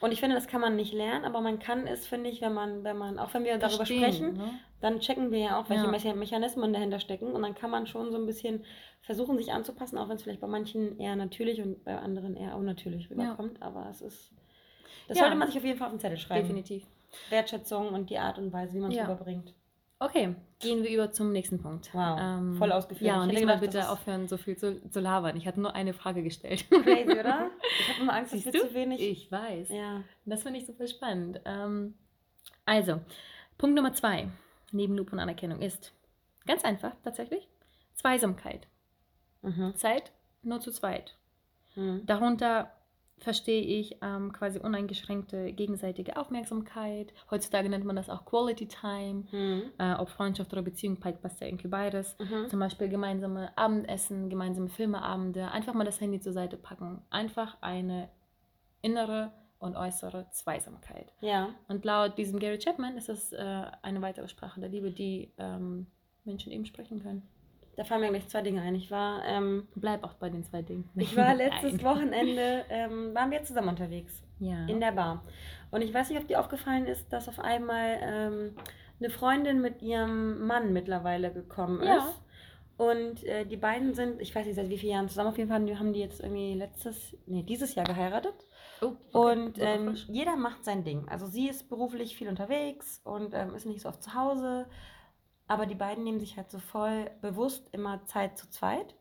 [0.00, 0.06] Ja.
[0.06, 2.54] Und ich finde, das kann man nicht lernen, aber man kann es, finde ich, wenn
[2.54, 4.50] man, wenn man, auch wenn wir darüber Verstehen, sprechen, Ne?
[4.80, 5.90] dann checken wir ja auch, welche Ja.
[5.90, 7.32] Mecha- Mechanismen dahinter stecken.
[7.32, 8.64] Und dann kann man schon so ein bisschen
[9.02, 12.56] versuchen, sich anzupassen, auch wenn es vielleicht bei manchen eher natürlich und bei anderen eher
[12.56, 13.60] unnatürlich rüberkommt.
[13.62, 14.32] Aber es ist.
[15.08, 15.24] Das Ja.
[15.24, 16.42] sollte man sich auf jeden Fall auf den Zettel schreiben.
[16.42, 16.86] Definitiv.
[17.28, 19.04] Wertschätzung und die Art und Weise, wie man es Ja.
[20.02, 21.90] Okay, gehen wir über zum nächsten Punkt.
[21.94, 23.06] Ähm, Wow, voll ausgeführt.
[23.06, 25.36] Ja, und gedacht, das bitte aufhören, so viel zu, zu labern.
[25.36, 26.64] Ich hatte nur eine Frage gestellt.
[26.70, 27.50] Crazy, oder?
[27.78, 28.68] Ich habe immer Angst, dass Siehst wir du?
[28.68, 28.98] zu wenig.
[29.00, 29.68] Ich weiß.
[29.68, 30.02] Ja.
[30.24, 31.42] Das finde ich super spannend.
[31.44, 31.94] Ähm,
[32.64, 33.00] also,
[33.58, 34.28] Punkt Nummer zwei
[34.72, 35.92] neben Lob und Anerkennung ist
[36.46, 37.46] ganz einfach tatsächlich
[37.94, 38.68] Zweisamkeit.
[39.42, 39.74] Mhm.
[39.74, 41.14] Zeit nur zu zweit.
[41.76, 42.06] Mhm.
[42.06, 42.72] Darunter
[43.20, 47.12] verstehe ich ähm, quasi uneingeschränkte gegenseitige Aufmerksamkeit.
[47.30, 49.24] Heutzutage nennt man das auch Quality Time.
[49.30, 49.62] Mhm.
[49.78, 52.16] Äh, ob Freundschaft oder Beziehung passt ja irgendwie beides.
[52.18, 52.48] Mhm.
[52.48, 57.02] Zum Beispiel gemeinsame Abendessen, gemeinsame Filmeabende, einfach mal das Handy zur Seite packen.
[57.10, 58.08] Einfach eine
[58.82, 61.12] innere und äußere Zweisamkeit.
[61.20, 61.50] Ja.
[61.68, 65.86] Und laut diesem Gary Chapman ist das äh, eine weitere Sprache der Liebe, die ähm,
[66.24, 67.28] Menschen eben sprechen können.
[67.80, 68.74] Da fallen mir gleich zwei Dinge ein.
[68.74, 70.86] Ich war, ähm, Bleib auch bei den zwei Dingen.
[70.96, 71.82] ich war letztes.
[71.82, 74.66] Wochenende, ähm, waren wir zusammen unterwegs Ja.
[74.66, 75.24] in der Bar.
[75.70, 78.56] Und ich weiß nicht, ob dir aufgefallen ist, dass auf einmal ähm,
[78.98, 81.86] eine Freundin mit ihrem Mann mittlerweile gekommen ist.
[81.88, 82.14] Ja.
[82.76, 85.48] Und äh, die beiden sind, ich weiß nicht seit wie vielen Jahren zusammen, auf jeden
[85.48, 88.34] Fall haben die jetzt irgendwie letztes, nee, dieses Jahr geheiratet.
[88.82, 89.32] oh, okay.
[89.40, 91.08] Und ähm, jeder macht sein Ding.
[91.08, 94.66] Also sie ist beruflich viel unterwegs und ähm, ist nicht so oft zu Hause.
[95.50, 98.94] Aber die beiden nehmen sich halt so voll bewusst immer Zeit zu zweit.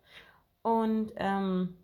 [0.64, 1.76] Und ähm,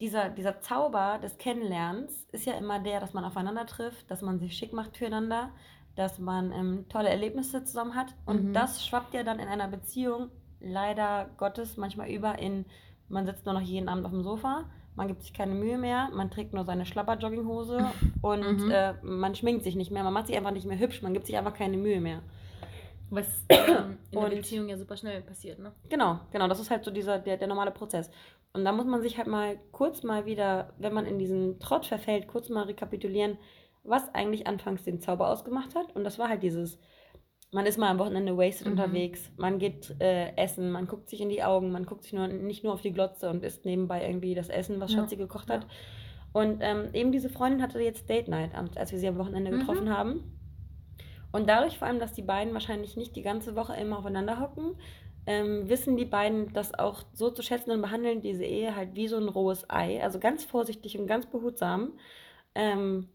[0.00, 4.38] dieser, dieser Zauber des Kennenlernens ist ja immer der, dass man aufeinander trifft, dass man
[4.38, 5.50] sich schick macht füreinander,
[5.94, 8.14] dass man ähm, tolle Erlebnisse zusammen hat.
[8.24, 8.52] Und Mhm.
[8.54, 12.64] das schwappt ja dann in einer Beziehung leider Gottes manchmal über in,
[13.10, 16.08] man sitzt nur noch jeden Abend auf dem Sofa, man gibt sich keine Mühe mehr,
[16.14, 17.84] man trägt nur seine Schlapper-Jogginghose
[18.22, 18.70] und Mhm.
[18.70, 21.26] äh, man schminkt sich nicht mehr, man macht sich einfach nicht mehr hübsch, man gibt
[21.26, 22.22] sich einfach keine Mühe mehr.
[23.10, 25.72] Was ähm, in Und- der Beziehung ja super schnell passiert, ne?
[25.88, 28.10] Genau, genau, das ist halt so dieser, der, der normale Prozess.
[28.52, 31.86] Und da muss man sich halt mal kurz mal wieder, wenn man in diesen Trott
[31.86, 33.38] verfällt, kurz mal rekapitulieren,
[33.84, 35.94] was eigentlich anfangs den Zauber ausgemacht hat.
[35.94, 36.78] Und das war halt dieses,
[37.52, 38.72] man ist mal am Wochenende wasted Mhm.
[38.72, 42.26] unterwegs, man geht äh, essen, man guckt sich in die Augen, man guckt sich nur,
[42.28, 45.48] nicht nur auf die Glotze und isst nebenbei irgendwie das Essen, was Ja, Schatzi gekocht
[45.48, 45.56] ja.
[45.56, 45.66] hat.
[46.32, 49.60] Und ähm, eben diese Freundin hatte jetzt Date Night, als wir sie am Wochenende Mhm.
[49.60, 50.39] getroffen haben.
[51.32, 54.76] Und dadurch vor allem, dass die beiden wahrscheinlich nicht die ganze Woche immer aufeinander hocken,
[55.26, 59.08] ähm, wissen die beiden das auch so zu schätzen und behandeln diese Ehe halt wie
[59.08, 60.02] so ein rohes Ei.
[60.02, 61.92] Also ganz vorsichtig und ganz behutsam.
[62.54, 63.08] Ähm,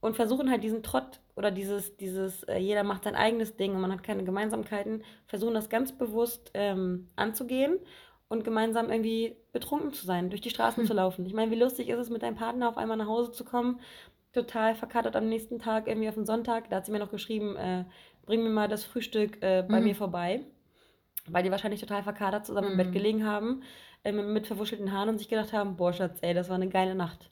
[0.00, 3.80] und versuchen halt diesen Trott oder dieses, dieses, äh, jeder macht sein eigenes Ding und
[3.80, 7.78] man hat keine Gemeinsamkeiten, versuchen das ganz bewusst ähm, anzugehen
[8.28, 10.86] und gemeinsam irgendwie betrunken zu sein, durch die Straßen Hm.
[10.86, 11.26] zu laufen.
[11.26, 13.80] Ich meine, wie lustig ist es, mit deinem Partner auf einmal nach Hause zu kommen,
[14.32, 16.70] total verkatert am nächsten Tag, irgendwie auf den Sonntag.
[16.70, 17.84] Da hat sie mir noch geschrieben, äh,
[18.26, 19.84] bring mir mal das Frühstück äh, bei Mhm.
[19.84, 20.42] mir vorbei.
[21.28, 22.92] Weil die wahrscheinlich total verkatert zusammen im Bett Mhm.
[22.92, 23.62] gelegen haben,
[24.04, 26.68] äh, mit, mit verwuschelten Haaren und sich gedacht haben, boah, Schatz, ey, das war eine
[26.68, 27.30] geile Nacht.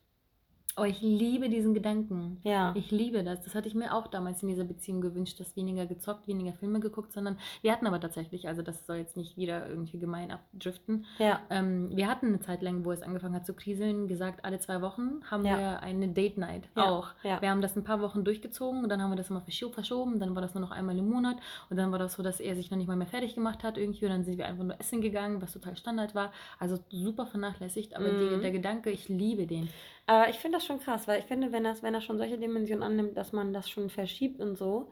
[0.81, 2.41] Oh, ich liebe diesen Gedanken.
[2.45, 2.73] Ja.
[2.77, 3.43] Ich liebe das.
[3.43, 6.81] Das hatte ich mir auch damals in dieser Beziehung gewünscht, dass weniger gezockt, weniger Filme
[6.81, 11.05] geguckt, sondern wir hatten aber tatsächlich, also das soll jetzt nicht wieder irgendwie gemein abdriften.
[11.19, 11.41] Ja.
[11.51, 14.81] Ähm, wir hatten eine Zeit lang, wo es angefangen hat zu kriseln, gesagt, alle zwei
[14.83, 15.59] Wochen haben Ja.
[15.59, 17.09] wir eine Date Night Ja, auch.
[17.25, 17.41] ja.
[17.43, 20.21] Wir haben das ein paar Wochen durchgezogen und dann haben wir das immer verscho- verschoben,
[20.21, 21.37] dann war das nur noch einmal im Monat
[21.71, 23.79] und dann war das so, dass er sich noch nicht mal mehr fertig gemacht hat
[23.79, 26.33] irgendwie und dann sind wir einfach nur essen gegangen, was total Standard war.
[26.59, 28.19] Also super vernachlässigt, aber Mhm.
[28.37, 29.69] die, der Gedanke, ich liebe den.
[30.09, 32.39] Aber ich finde das schon krass, weil ich finde, wenn das, wenn er schon solche
[32.39, 34.91] Dimensionen annimmt, dass man das schon verschiebt und so,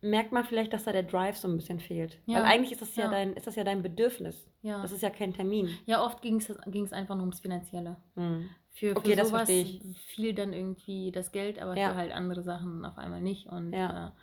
[0.00, 2.20] merkt man vielleicht, dass da der Drive so ein bisschen fehlt.
[2.26, 3.10] Ja, Weil eigentlich ist das ja, ja.
[3.10, 4.48] dein, ist das ja dein Bedürfnis.
[4.62, 4.80] Ja.
[4.80, 5.68] Das ist ja kein Termin.
[5.86, 7.96] Ja, oft ging es einfach nur ums Finanzielle.
[8.14, 8.48] Hm.
[8.70, 11.90] Für, Okay, für das sowas fiel dann irgendwie das Geld, aber Ja.
[11.90, 13.48] für halt andere Sachen auf einmal nicht.
[13.48, 14.14] Und, Ja.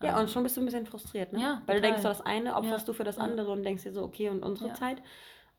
[0.00, 1.38] äh, Ja, ähm, und schon bist du ein bisschen frustriert, ne?
[1.40, 1.90] Ja, Weil du total.
[1.90, 4.42] denkst, so das eine opferst du für das andere und denkst dir so, okay, und
[4.42, 4.72] unsere.
[4.72, 5.02] Zeit.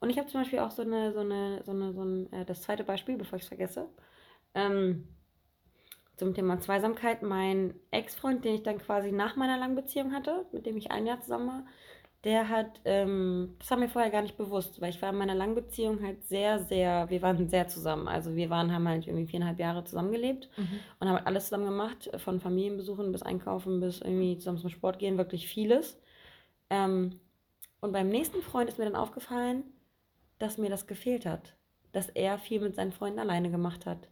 [0.02, 2.44] Und ich habe zum Beispiel auch so eine, so eine, so eine, so ein, äh,
[2.44, 3.88] das zweite Beispiel, bevor ich es vergesse.
[4.54, 5.08] Ähm,
[6.18, 7.22] zum Thema Zweisamkeit.
[7.24, 11.06] Mein Ex-Freund, den ich dann quasi nach meiner langen Beziehung hatte, mit dem ich ein
[11.06, 11.66] Jahr zusammen war,
[12.24, 15.34] der hat, ähm, das war mir vorher gar nicht bewusst, weil ich war in meiner
[15.34, 18.08] langen Beziehung halt sehr, sehr, wir waren sehr zusammen.
[18.08, 20.80] Also wir waren, haben halt irgendwie viereinhalb Jahre zusammengelebt mhm.
[21.00, 25.00] und haben halt alles zusammen gemacht, von Familienbesuchen bis Einkaufen bis irgendwie zusammen zum Sport
[25.00, 26.00] gehen, wirklich vieles.
[26.70, 27.20] Ähm,
[27.80, 29.64] und beim nächsten Freund ist mir dann aufgefallen,
[30.42, 31.56] dass mir das gefehlt hat,
[31.92, 34.10] dass er viel mit seinen Freunden alleine gemacht hat.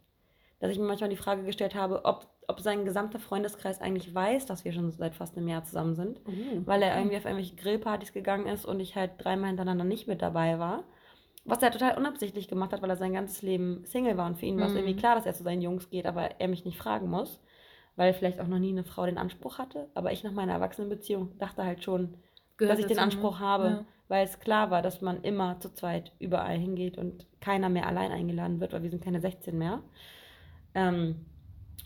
[0.59, 4.45] Dass ich mir manchmal die Frage gestellt habe, ob, ob sein gesamter Freundeskreis eigentlich weiß,
[4.45, 7.55] dass wir schon seit fast einem Jahr zusammen sind, Uh, weil er irgendwie auf irgendwelche
[7.55, 10.83] Grillpartys gegangen ist und ich halt dreimal hintereinander nicht mit dabei war.
[11.45, 14.45] Was er total unabsichtlich gemacht hat, weil er sein ganzes Leben Single war und für
[14.45, 14.77] ihn war es Mhm.
[14.77, 17.39] irgendwie klar, dass er zu seinen Jungs geht, aber er mich nicht fragen muss,
[17.95, 19.89] weil vielleicht auch noch nie eine Frau den Anspruch hatte.
[19.93, 22.15] Aber ich nach meiner Erwachsenenbeziehung dachte halt schon,
[22.57, 23.03] Gehört dass ich den ne?
[23.03, 23.85] Anspruch habe, Ja.
[24.09, 28.11] Weil es klar war, dass man immer zu zweit überall hingeht und keiner mehr allein
[28.11, 29.83] eingeladen wird, weil wir sind keine 16 mehr.
[30.75, 31.25] Ähm,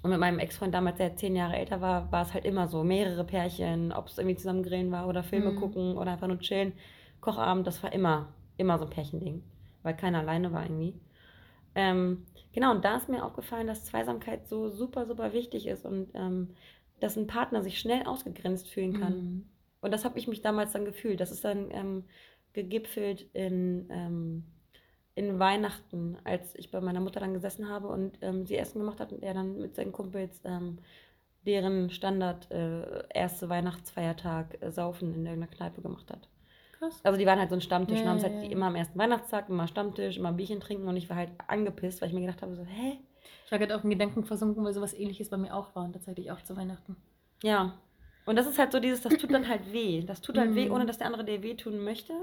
[0.03, 2.83] und mit meinem Ex-Freund damals, der zehn Jahre älter war, war es halt immer so,
[2.83, 5.55] mehrere Pärchen, ob es irgendwie zusammen grillen war oder Filme Mhm.
[5.55, 6.73] gucken oder einfach nur chillen.
[7.21, 9.43] Kochabend, das war immer, immer so ein Pärchending,
[9.83, 10.99] weil keiner alleine war irgendwie.
[11.75, 16.09] Ähm, genau, und da ist mir aufgefallen, dass Zweisamkeit so super, super wichtig ist und
[16.15, 16.49] ähm,
[16.99, 19.17] dass ein Partner sich schnell ausgegrenzt fühlen kann.
[19.17, 19.45] Mhm.
[19.84, 21.19] Und das habe ich mich damals dann gefühlt.
[21.19, 22.06] Das ist dann ähm,
[22.54, 24.46] gegipfelt in, ähm,
[25.13, 29.00] in Weihnachten, als ich bei meiner Mutter dann gesessen habe und ähm, sie Essen gemacht
[29.00, 30.80] hat und er dann mit seinen Kumpels ähm,
[31.46, 36.30] deren Standard äh, erste Weihnachtsfeiertag äh, Saufen in irgendeiner Kneipe gemacht hat.
[36.80, 37.00] Krass.
[37.04, 38.50] Also die waren halt so ein Stammtisch Ja, und haben ja, halt ja.
[38.50, 42.08] immer am ersten Weihnachtstag, immer Stammtisch, immer Bierchen trinken und ich war halt angepisst, weil
[42.08, 43.00] ich mir gedacht habe, so, hä?
[43.46, 45.93] Ich war gerade auch in Gedanken versunken, weil sowas ähnliches bei mir auch war und
[45.93, 46.96] tatsächlich auch zu Weihnachten.
[47.43, 47.78] Ja.
[48.25, 50.03] Und das ist halt so dieses, das tut dann halt weh.
[50.03, 50.71] Das tut halt weh, Mhm.
[50.71, 52.13] ohne dass der andere dir wehtun möchte.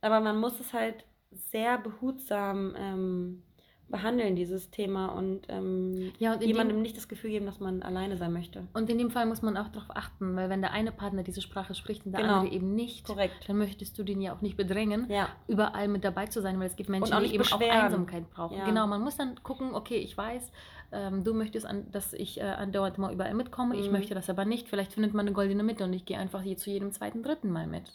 [0.00, 3.42] Aber man muss es halt sehr behutsam ähm,
[3.88, 7.82] behandeln, dieses Thema, und ähm, Ja, und jemandem dem, nicht das Gefühl geben, dass man
[7.82, 8.66] alleine sein möchte.
[8.74, 11.40] und in dem Fall muss man auch darauf achten, weil wenn der eine Partner diese
[11.40, 12.38] Sprache spricht und der Genau.
[12.38, 13.48] andere eben nicht, Korrekt.
[13.48, 15.28] dann möchtest du den ja auch nicht bedrängen, Ja.
[15.46, 17.60] überall mit dabei zu sein, weil es gibt Menschen, die eben auch.
[17.60, 18.58] Einsamkeit brauchen.
[18.58, 18.64] Ja.
[18.64, 20.50] Genau, man muss dann gucken, okay, ich weiß,
[20.92, 23.92] ähm, du möchtest, an, dass ich äh, andauernd mal überall mitkomme, ich Mhm.
[23.92, 24.68] möchte das aber nicht.
[24.68, 27.50] Vielleicht findet man eine goldene Mitte und ich gehe einfach je, zu jedem zweiten, dritten
[27.50, 27.92] Mal mit.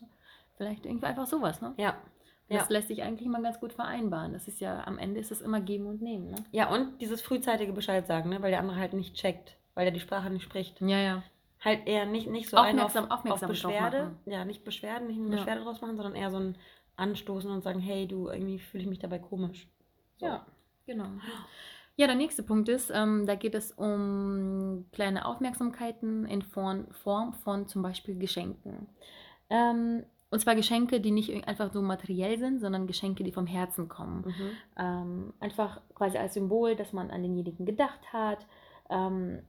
[0.58, 1.73] Vielleicht irgendwie einfach sowas, ne?
[1.77, 1.95] Ja.
[2.52, 2.74] Das Ja.
[2.74, 4.34] lässt sich eigentlich mal ganz gut vereinbaren.
[4.34, 6.44] Das ist ja, am Ende ist es immer geben und nehmen, ne?
[6.52, 8.42] Ja, und dieses frühzeitige Bescheid sagen, ne?
[8.42, 10.82] weil der andere halt nicht checkt, weil er die Sprache nicht spricht.
[10.82, 11.24] Ja, ja.
[11.64, 14.12] Halt eher nicht, nicht so Aufmerksam- auf, aufmerksam auf Beschwerde.
[14.26, 15.36] Ja, nicht Beschwerden, nicht eine Ja.
[15.36, 16.56] Beschwerde draus machen, sondern eher so ein
[16.98, 19.68] Anstoßen und sagen, hey, du, irgendwie fühle ich mich dabei komisch.
[20.18, 20.26] So.
[20.26, 20.46] Ja,
[20.86, 21.06] genau.
[21.96, 27.34] Ja, der nächste Punkt ist, ähm, da geht es um kleine Aufmerksamkeiten in Form, Form
[27.34, 28.88] von zum Beispiel Geschenken.
[29.50, 33.89] Ähm, und zwar Geschenke, die nicht einfach so materiell sind, sondern Geschenke, die vom Herzen
[33.89, 34.24] kommen.
[34.26, 34.52] Mhm.
[34.80, 38.48] Ähm, einfach quasi als Symbol, dass man an denjenigen gedacht hat.
[38.89, 39.44] Ähm,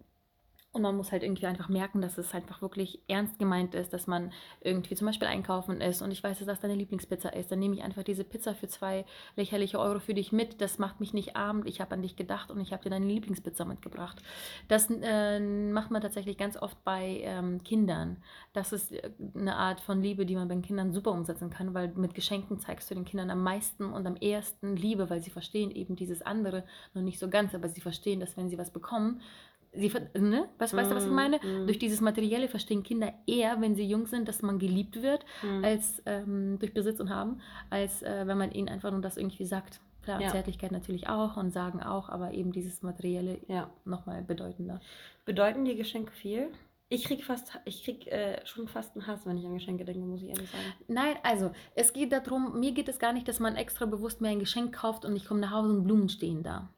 [0.73, 4.07] und man muss halt irgendwie einfach merken, dass es einfach wirklich ernst gemeint ist, dass
[4.07, 4.33] man
[4.63, 7.53] irgendwie zum Beispiel einkaufen ist und ich weiß, dass das deine Lieblingspizza ist.
[7.53, 9.05] Dann nehme ich einfach diese Pizza für zwei
[9.37, 10.63] lächerliche Euro für dich mit.
[10.63, 11.63] Das macht mich nicht arm.
[11.67, 14.23] Ich habe an dich gedacht und ich habe dir deine Lieblingspizza mitgebracht.
[14.69, 18.17] Das äh, macht man tatsächlich ganz oft bei ähm, Kindern.
[18.55, 21.89] Das ist äh, eine Art von Liebe, die man bei Kindern super umsetzen kann, weil
[21.89, 25.71] mit Geschenken zeigst du den Kindern am meisten und am ehesten Liebe, weil sie verstehen
[25.71, 29.21] eben dieses andere noch nicht so ganz, aber sie verstehen, dass wenn sie was bekommen,
[29.73, 30.49] sie, ne?
[30.59, 31.39] weißt, weißt du, was ich meine?
[31.39, 31.67] Mm.
[31.67, 35.65] Durch dieses Materielle verstehen Kinder eher, wenn sie jung sind, dass man geliebt wird, Mhm.
[35.65, 39.45] als ähm, durch Besitz und Haben, als äh, wenn man ihnen einfach nur das irgendwie
[39.47, 39.81] sagt.
[40.03, 40.29] Klar, Ja.
[40.31, 43.71] Zärtlichkeit natürlich auch und Sagen auch, aber eben dieses Materielle Ja.
[43.85, 44.81] nochmal bedeutender.
[45.25, 46.49] Bedeuten die Geschenke viel?
[46.89, 50.01] Ich krieg fast, ich krieg äh, schon fast einen Hass, wenn ich an Geschenke denke,
[50.05, 50.65] muss ich ehrlich sagen.
[50.89, 54.29] Nein, also es geht darum, mir geht es gar nicht, dass man extra bewusst mir
[54.29, 56.69] ein Geschenk kauft und ich komme nach Hause und Blumen stehen da.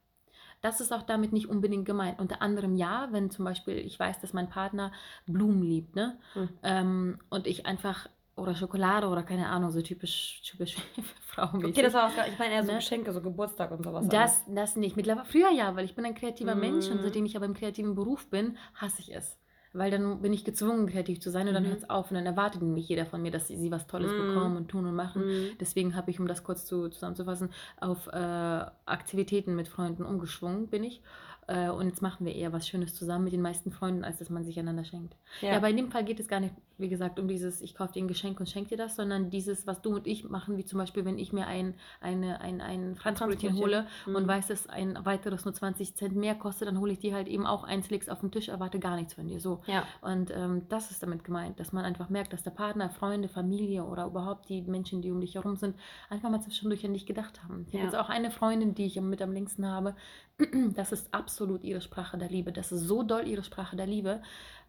[0.65, 2.19] Das ist auch damit nicht unbedingt gemeint.
[2.19, 4.93] Unter anderem ja, wenn zum Beispiel ich weiß, dass mein Partner
[5.27, 6.19] Blumen liebt, ne?
[6.33, 6.49] Hm.
[6.63, 10.77] Ähm, und ich einfach, oder Schokolade oder keine Ahnung, so typisch, typisch
[11.27, 11.73] Frauenmäßig.
[11.75, 12.79] Okay, das war was, ich meine eher so Ne?
[12.79, 14.09] Geschenke, so Geburtstag und sowas.
[14.09, 14.97] Das, das nicht.
[14.97, 17.03] Mittlerweile früher ja, weil ich bin ein kreativer Mensch und Mhm.
[17.03, 19.37] seitdem ich aber im kreativen Beruf bin, hasse ich es.
[19.77, 21.69] Weil dann bin ich gezwungen, kreativ zu sein und dann Mhm.
[21.69, 24.13] hört es auf und dann erwartet nämlich jeder von mir, dass sie, sie was Tolles
[24.13, 24.17] Mhm.
[24.29, 25.27] bekommen und tun und machen.
[25.27, 25.51] Mhm.
[25.61, 30.85] Deswegen habe ich, um das kurz zu, zusammenzufassen, auf äh, Aktivitäten mit Freunden umgeschwungen bin
[30.85, 31.03] ich.
[31.47, 34.31] Äh, und jetzt machen wir eher was Schönes zusammen mit den meisten Freunden, als dass
[34.31, 35.17] man sich einander schenkt.
[35.43, 35.51] Ja.
[35.51, 35.57] Ja.
[35.59, 38.03] aber in dem Fall geht es gar nicht, wie gesagt, um dieses, ich kaufe dir
[38.03, 40.79] ein Geschenk und schenke dir das, sondern dieses, was du und ich machen, wie zum
[40.79, 44.17] Beispiel, wenn ich mir ein, eine, ein, ein Franzbrötchen hole Mhm.
[44.17, 47.29] und weiß, dass ein weiteres nur 20 Cent mehr kostet, dann hole ich dir halt
[47.29, 49.41] eben auch eins, leg's auf den Tisch, erwarte gar nichts von dir.
[49.41, 49.63] So.
[49.67, 49.85] ja.
[50.01, 53.85] Und ähm, das ist damit gemeint, dass man einfach merkt, dass der Partner, Freunde, Familie
[53.85, 55.77] oder überhaupt die Menschen, die um dich herum sind,
[56.11, 57.65] einfach mal zwischendurch an dich gedacht haben.
[57.69, 57.81] Ich Ja.
[57.81, 59.95] habe jetzt auch eine Freundin, die ich mit am längsten habe.
[60.75, 62.51] Das ist absolut ihre Sprache der Liebe.
[62.53, 64.21] Das ist so doll ihre Sprache der Liebe.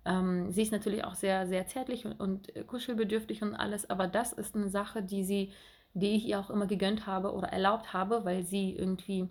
[0.06, 4.34] Ähm, sie ist natürlich auch sehr, sehr zärtlich und, und kuschelbedürftig und alles, aber das
[4.34, 5.52] ist eine Sache, die sie,
[5.94, 9.30] die ich ihr auch immer gegönnt habe oder erlaubt habe, weil sie irgendwie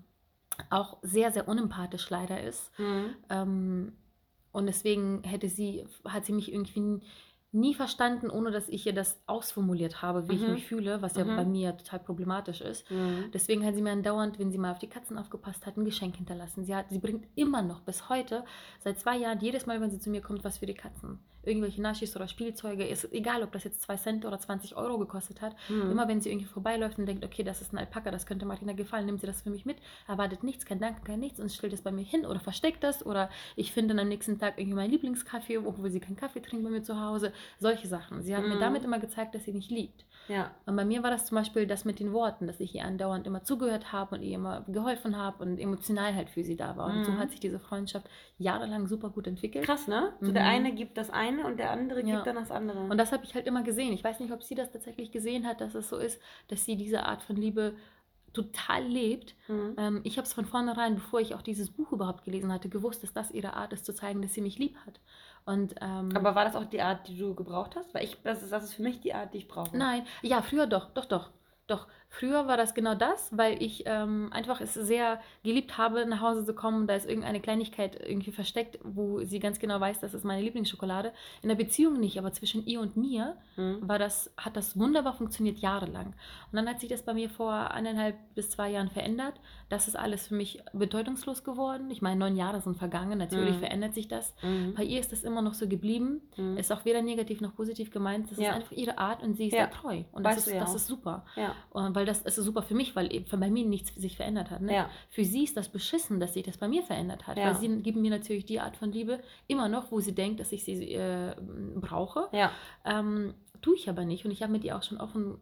[0.71, 2.71] auch sehr, sehr unempathisch leider ist.
[2.79, 3.15] Mhm.
[3.31, 3.93] Ähm,
[4.53, 7.01] und deswegen hätte sie, hat sie mich irgendwie
[7.55, 10.53] nie verstanden, ohne dass ich ihr das ausformuliert habe, wie ich Mhm.
[10.55, 11.37] mich fühle, was ja Mhm.
[11.37, 12.91] bei mir total problematisch ist.
[12.91, 13.31] Mhm.
[13.33, 16.17] Deswegen hat sie mir andauernd, wenn sie mal auf die Katzen aufgepasst hat, ein Geschenk
[16.17, 16.65] hinterlassen.
[16.65, 18.45] Sie, hat, sie bringt immer noch bis heute,
[18.81, 21.19] seit zwei Jahren, jedes Mal, wenn sie zu mir kommt, was für die Katzen.
[21.47, 25.41] Irgendwelche Naschis oder Spielzeuge, ist egal, ob das jetzt zwei Cent oder 20 Euro gekostet
[25.41, 25.55] hat.
[25.69, 25.91] Mhm.
[25.91, 28.73] Immer wenn sie irgendwie vorbeiläuft und denkt, okay, das ist ein Alpaka, das könnte Martina
[28.73, 29.77] gefallen, nimmt sie das für mich mit,
[30.09, 33.05] erwartet nichts, kein Danke, kein nichts und stellt es bei mir hin oder versteckt das
[33.05, 36.65] oder ich finde dann am nächsten Tag irgendwie meinen Lieblingskaffee, obwohl sie keinen Kaffee trinkt
[36.65, 37.33] bei mir zu Hause.
[37.59, 38.23] Solche Sachen.
[38.23, 38.61] Sie hat mir Mhm.
[38.61, 40.05] damit immer gezeigt, dass sie mich liebt.
[40.29, 40.51] Ja.
[40.67, 43.27] Und bei mir war das zum Beispiel das mit den Worten, dass ich ihr andauernd
[43.27, 46.87] immer zugehört habe und ihr immer geholfen habe und emotional halt für sie da war.
[46.87, 47.19] Und so Mhm.
[47.19, 48.09] hat sich diese Freundschaft
[48.39, 49.65] jahrelang super gut entwickelt.
[49.67, 50.13] Krass, ne?
[50.21, 50.35] So Mhm.
[50.35, 52.15] der eine gibt das eine und der andere Ja.
[52.17, 52.79] gibt dann das andere.
[52.81, 53.93] Und das habe ich halt immer gesehen.
[53.93, 56.77] Ich weiß nicht, ob sie das tatsächlich gesehen hat, dass es so ist, dass sie
[56.77, 57.75] diese Art von Liebe
[58.33, 59.35] total lebt.
[59.47, 59.75] mhm.
[59.77, 63.03] Ähm, ich habe es von vornherein, bevor ich auch dieses Buch überhaupt gelesen hatte, gewusst,
[63.05, 64.99] dass das ihre Art ist, zu zeigen, dass sie mich lieb hat.
[65.47, 67.93] Und, ähm, Aber war das auch die Art, die du gebraucht hast?
[67.95, 69.77] Weil ich, das ist, das ist für mich die Art, die ich brauche.
[69.77, 71.31] Nein, ja, früher doch, doch, doch.
[71.67, 71.87] Doch,
[72.19, 76.45] früher war das genau das, weil ich ähm, einfach es sehr geliebt habe, nach Hause
[76.45, 76.87] zu kommen.
[76.87, 81.13] Da ist irgendeine Kleinigkeit irgendwie versteckt, wo sie ganz genau weiß, das ist meine Lieblingsschokolade.
[81.43, 83.89] In der Beziehung nicht, aber zwischen ihr und mir Mhm.
[83.89, 86.07] war das, hat das wunderbar funktioniert, jahrelang.
[86.07, 89.35] Und dann hat sich das bei mir vor eineinhalb bis zwei Jahren verändert.
[89.69, 91.91] Das ist alles für mich bedeutungslos geworden.
[91.91, 93.61] Ich meine, neun Jahre sind vergangen, natürlich Mhm.
[93.61, 94.35] verändert sich das.
[94.43, 94.75] Mhm.
[94.77, 96.21] Bei ihr ist das immer noch so geblieben.
[96.37, 96.57] Mhm.
[96.59, 98.31] Ist auch weder negativ noch positiv gemeint.
[98.31, 98.51] Das Ja.
[98.51, 99.67] ist einfach ihre Art und sie ist Ja.
[99.67, 100.03] da treu.
[100.13, 100.75] Und das, ist, das auch.
[100.75, 101.25] ist super.
[101.37, 101.55] Ja.
[101.71, 104.63] Und weil das ist super für mich, weil eben bei mir nichts sich verändert hat.
[104.63, 104.75] Ne?
[104.75, 104.91] Ja.
[105.11, 107.37] Für sie ist das beschissen, dass sich das bei mir verändert hat.
[107.37, 107.47] Ja.
[107.47, 110.53] Weil sie geben mir natürlich die Art von Liebe immer noch, wo sie denkt, dass
[110.53, 111.35] ich sie äh,
[111.77, 112.29] brauche.
[112.33, 112.51] Ja.
[112.85, 114.25] Ähm, tue ich aber nicht.
[114.25, 115.39] Und ich habe mit ihr auch schon offen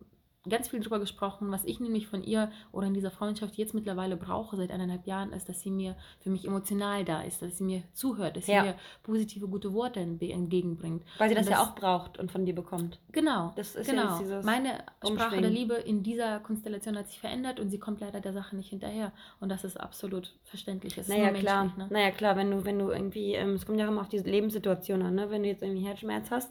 [0.48, 4.16] ganz viel drüber gesprochen, was ich nämlich von ihr oder in dieser Freundschaft jetzt mittlerweile
[4.16, 7.64] brauche seit eineinhalb Jahren, ist, dass sie mir für mich emotional da ist, dass sie
[7.64, 8.62] mir zuhört, dass Ja.
[8.62, 8.74] sie mir
[9.05, 11.05] positive, gute Worte entge- entgegenbringt.
[11.18, 12.98] Weil sie das, Und ja auch braucht und von dir bekommt.
[13.12, 13.52] Genau.
[13.57, 14.11] Das ist ja genau.
[14.11, 18.00] jetzt dieses Meine Sprache der Liebe in dieser Konstellation hat sich verändert und sie kommt
[18.00, 19.12] leider der Sache nicht hinterher.
[19.38, 20.98] Und das ist absolut verständlich.
[20.98, 21.72] Ist Naja, klar.
[21.76, 21.87] ne?
[21.90, 25.02] Naja, klar, wenn du, wenn du irgendwie, ähm, es kommt ja immer auf diese Lebenssituation
[25.02, 25.31] an, ne?
[25.31, 26.50] Wenn du jetzt irgendwie Herzschmerz hast,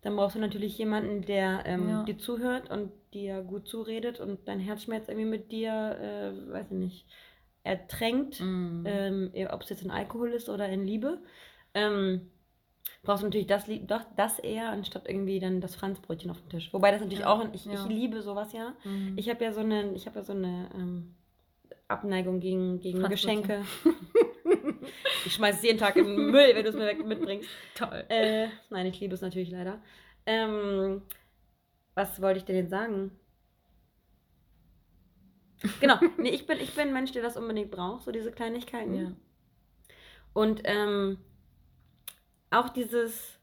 [0.00, 2.02] dann brauchst du natürlich jemanden, der ähm, Ja.
[2.02, 6.76] dir zuhört und dir gut zuredet und dein Herzschmerz irgendwie mit dir, äh, weiß ich
[6.78, 7.06] nicht,
[7.64, 8.84] ertränkt, Mhm.
[8.86, 11.18] ähm, ob es jetzt in Alkohol ist oder in Liebe.
[11.74, 12.30] Ähm,
[13.02, 16.72] brauchst du natürlich das, doch, das eher, anstatt irgendwie dann das Franzbrötchen auf dem Tisch.
[16.72, 17.74] Wobei das natürlich Ja, auch, ich, ja.
[17.74, 18.74] ich liebe sowas ja.
[18.84, 19.14] Mhm.
[19.16, 21.14] Ich habe ja so eine, ich habe ja so eine ähm,
[21.88, 23.02] Abneigung gegen, gegen.
[23.08, 23.64] Geschenke.
[25.26, 27.48] ich schmeiß es jeden Tag in den Müll, wenn du es mir mitbringst.
[27.74, 28.04] Toll.
[28.08, 29.80] Äh, nein, ich liebe es natürlich leider.
[30.26, 31.02] Ähm,
[31.94, 33.12] was wollte ich denn jetzt sagen?
[35.80, 38.94] Genau, nee, ich bin, ich bin ein Mensch, der das unbedingt braucht, so diese Kleinigkeiten.
[38.94, 39.12] Ja.
[40.32, 41.18] Und ähm,
[42.50, 43.38] auch dieses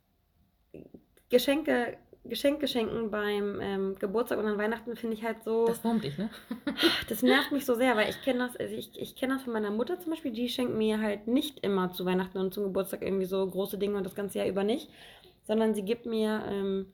[1.29, 5.65] Geschenke, Geschenke schenken beim ähm, Geburtstag und an Weihnachten finde ich halt so.
[5.65, 6.29] Das wurmt dich, ne?
[7.09, 9.53] Das nervt mich so sehr, weil ich kenne das, also ich, ich kenne das von
[9.53, 13.01] meiner Mutter zum Beispiel, die schenkt mir halt nicht immer zu Weihnachten und zum Geburtstag
[13.01, 14.89] irgendwie so große Dinge und das ganze Jahr über nicht,
[15.43, 16.91] sondern sie gibt mir, ähm,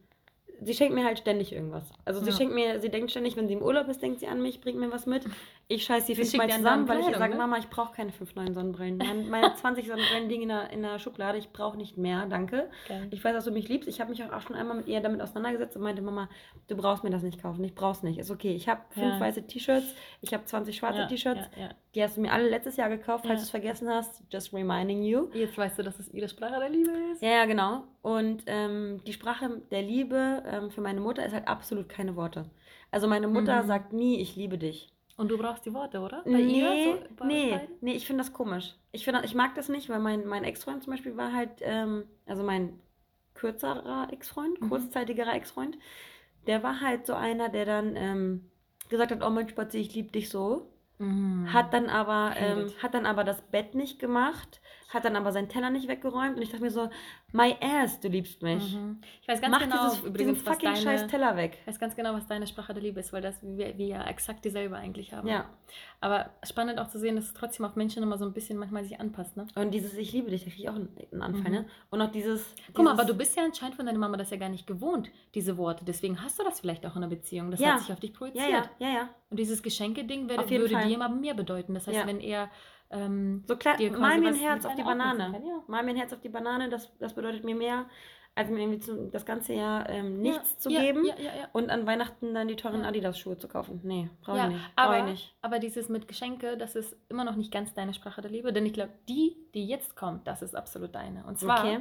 [0.62, 1.89] sie schenkt mir halt ständig irgendwas.
[2.06, 2.36] Also sie Ja.
[2.36, 4.80] schenkt mir, sie denkt ständig, wenn sie im Urlaub ist, denkt sie an mich, bringt
[4.80, 5.24] mir was mit.
[5.67, 7.38] Ich scheiße sie Sie fünfmal zusammen, weil ich sage, ne?
[7.39, 8.97] Mama, ich brauche keine fünf neuen Sonnenbrillen.
[8.97, 12.69] Mein, meine 20 Sonnenbrillen liegen in der, in der Schublade, ich brauche nicht mehr, danke.
[12.88, 13.08] Geil.
[13.10, 13.89] Ich weiß, dass du mich liebst.
[13.89, 16.30] Ich habe mich auch schon einmal mit ihr damit auseinandergesetzt und meinte, Mama,
[16.67, 17.63] du brauchst mir das nicht kaufen.
[17.63, 18.19] Ich brauch's nicht.
[18.19, 18.54] Ist okay.
[18.54, 19.19] Ich habe fünf Ja.
[19.19, 21.49] weiße T-Shirts, ich habe 20 schwarze Ja, T-Shirts.
[21.60, 21.69] Ja.
[21.95, 24.21] Die hast du mir alle letztes Jahr gekauft, falls du es vergessen hast.
[24.32, 25.30] Just reminding you.
[25.34, 27.23] Jetzt weißt du, dass es ihre Sprache der Liebe ist.
[27.23, 27.84] Ja, ja, genau.
[28.04, 32.45] Und ähm, die Sprache der Liebe ähm, für meine Mutter ist halt absolut keine Worte.
[32.91, 33.67] Also meine Mutter Mhm.
[33.67, 34.89] sagt nie, ich liebe dich.
[35.17, 36.23] Und du brauchst die Worte, oder?
[36.23, 36.84] Bei nee, ihr?
[36.84, 38.75] So, bei nee, nee, ich finde das komisch.
[38.91, 42.04] Ich, find, ich mag das nicht, weil mein, mein Ex-Freund zum Beispiel war halt, ähm,
[42.25, 42.80] also mein
[43.34, 44.69] kürzerer Ex-Freund, Mhm.
[44.69, 45.78] kurzzeitigerer Ex-Freund,
[46.47, 48.51] der war halt so einer, der dann ähm,
[48.89, 50.69] gesagt hat, oh Mensch, Spatzi, ich liebe dich so.
[50.97, 51.51] Mhm.
[51.51, 54.62] Hat dann aber, ähm, hat dann aber das Bett nicht gemacht,
[54.95, 56.89] hat dann aber seinen Teller nicht weggeräumt und ich dachte mir so,
[57.34, 58.73] my ass, du liebst mich.
[58.75, 58.99] Mhm.
[59.21, 61.58] Ich weiß ganz Mach genau, dieses, übrigens, diesen was fucking deine, scheiß Teller weg.
[61.62, 64.03] Ich weiß ganz genau, was deine Sprache der Liebe ist, weil das wir, wir ja
[64.08, 65.27] exakt dieselbe eigentlich haben.
[65.27, 65.45] Ja.
[66.01, 68.84] Aber spannend auch zu sehen, dass es trotzdem auf Menschen immer so ein bisschen manchmal
[68.84, 69.45] sich anpasst, ne?
[69.55, 71.58] Und dieses Ich liebe dich, da kriege ich auch einen, Anfall, Mhm.
[71.58, 71.65] ne?
[71.89, 72.45] Und auch dieses.
[72.73, 74.65] Guck mal, dieses- aber du bist ja anscheinend von deiner Mama das ja gar nicht
[74.67, 75.84] gewohnt, diese Worte.
[75.86, 77.51] Deswegen hast du das vielleicht auch in einer Beziehung.
[77.51, 77.73] Das Ja.
[77.73, 78.49] hat sich auf dich projiziert.
[78.49, 79.10] Ja, ja, ja, ja.
[79.29, 81.73] Und dieses Geschenke-Ding würde, würde dir immer mehr bedeuten.
[81.73, 82.08] Das heißt, Ja.
[82.08, 82.49] wenn er
[82.89, 85.32] ähm, So klar, mal mir ein Herz auf die Banane.
[85.32, 85.63] kann, ja.
[85.67, 87.86] Mal mir ein Herz auf die Banane, das, das bedeutet mir mehr,
[88.38, 91.06] als mir irgendwie zu, das ganze Jahr ähm, nichts ja, zu ja, geben
[91.54, 92.84] und an Weihnachten dann die teuren.
[92.84, 93.80] Adidas-Schuhe zu kaufen.
[93.84, 94.65] Nee, brauche ich nicht.
[94.76, 95.36] Aber, ich nicht.
[95.41, 98.52] aber dieses mit Geschenke, das ist immer noch nicht ganz deine Sprache der Liebe.
[98.52, 101.24] Denn ich glaube, die, die jetzt kommt, das ist absolut deine.
[101.26, 101.80] Und zwar Okay.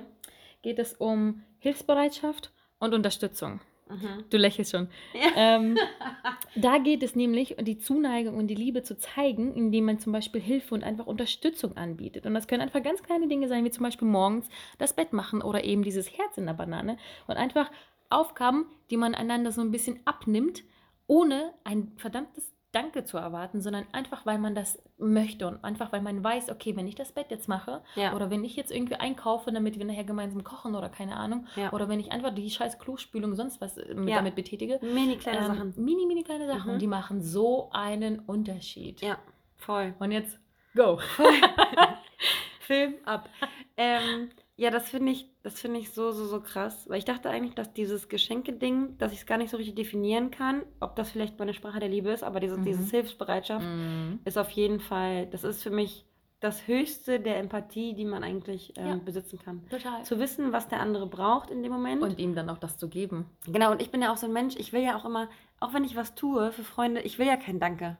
[0.62, 3.60] geht es um Hilfsbereitschaft und Unterstützung.
[3.88, 4.24] Mhm.
[4.30, 4.88] Du lächelst schon.
[5.12, 5.30] Ja.
[5.36, 5.76] Ähm,
[6.56, 10.40] da geht es nämlich, die Zuneigung und die Liebe zu zeigen, indem man zum Beispiel
[10.40, 12.24] Hilfe und einfach Unterstützung anbietet.
[12.24, 15.42] Und das können einfach ganz kleine Dinge sein, wie zum Beispiel morgens das Bett machen
[15.42, 16.96] oder eben dieses Herz in der Banane.
[17.26, 17.70] Und einfach
[18.08, 20.62] Aufgaben, die man einander so ein bisschen abnimmt,
[21.06, 26.00] ohne ein verdammtes Danke zu erwarten, sondern einfach, weil man das möchte und einfach, weil
[26.02, 28.14] man weiß, okay, wenn ich das Bett jetzt mache Ja.
[28.14, 31.72] oder wenn ich jetzt irgendwie einkaufe, damit wir nachher gemeinsam kochen oder keine Ahnung, Ja.
[31.72, 34.16] oder wenn ich einfach die scheiß Klospülung sonst was äh, mit Ja.
[34.16, 35.74] damit betätige, Mini kleine ähm, Sachen.
[35.76, 36.74] Mini, mini kleine Sachen.
[36.74, 36.78] Mhm.
[36.80, 39.00] Die machen so einen Unterschied.
[39.00, 39.18] Ja,
[39.56, 39.94] voll.
[40.00, 40.38] Und jetzt
[40.74, 40.98] go.
[42.60, 43.28] Film ab.
[43.76, 46.88] ähm, ja, das finde ich, das finde ich so, so, so krass.
[46.88, 50.30] Weil ich dachte eigentlich, dass dieses Geschenke-Ding, dass ich es gar nicht so richtig definieren
[50.30, 52.64] kann, ob das vielleicht meine Sprache der Liebe ist, aber dieses, Mhm.
[52.64, 54.20] dieses Hilfsbereitschaft Mhm.
[54.24, 56.06] ist auf jeden Fall, das ist für mich
[56.40, 58.94] das Höchste der Empathie, die man eigentlich ähm, Ja.
[58.96, 59.62] besitzen kann.
[59.70, 60.02] Total.
[60.04, 62.02] Zu wissen, was der andere braucht in dem Moment.
[62.02, 63.24] Und ihm dann auch das zu geben.
[63.46, 65.28] genau, und ich bin ja auch so ein Mensch, ich will ja auch immer,
[65.60, 67.96] auch wenn ich was tue für Freunde, ich will ja kein Danke.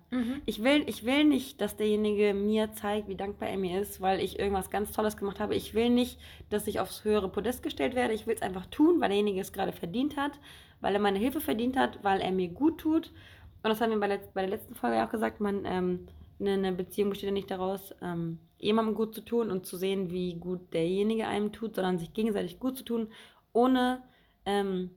[0.47, 4.21] Ich will, ich will nicht, dass derjenige mir zeigt, wie dankbar er mir ist, weil
[4.21, 5.55] ich irgendwas ganz Tolles gemacht habe.
[5.55, 6.19] Ich will nicht,
[6.51, 8.12] dass ich aufs höhere Podest gestellt werde.
[8.12, 10.33] Ich will es einfach tun, weil derjenige es gerade verdient hat,
[10.81, 13.09] weil er meine Hilfe verdient hat, weil er mir gut tut.
[13.62, 16.07] Und das haben wir bei, der- bei der letzten Folge ja auch gesagt, man, ähm,
[16.38, 20.11] eine, eine Beziehung besteht ja nicht daraus, ähm, jemandem gut zu tun und zu sehen,
[20.11, 23.09] wie gut derjenige einem tut, sondern sich gegenseitig gut zu tun,
[23.55, 24.03] ohne
[24.45, 24.90] ähm,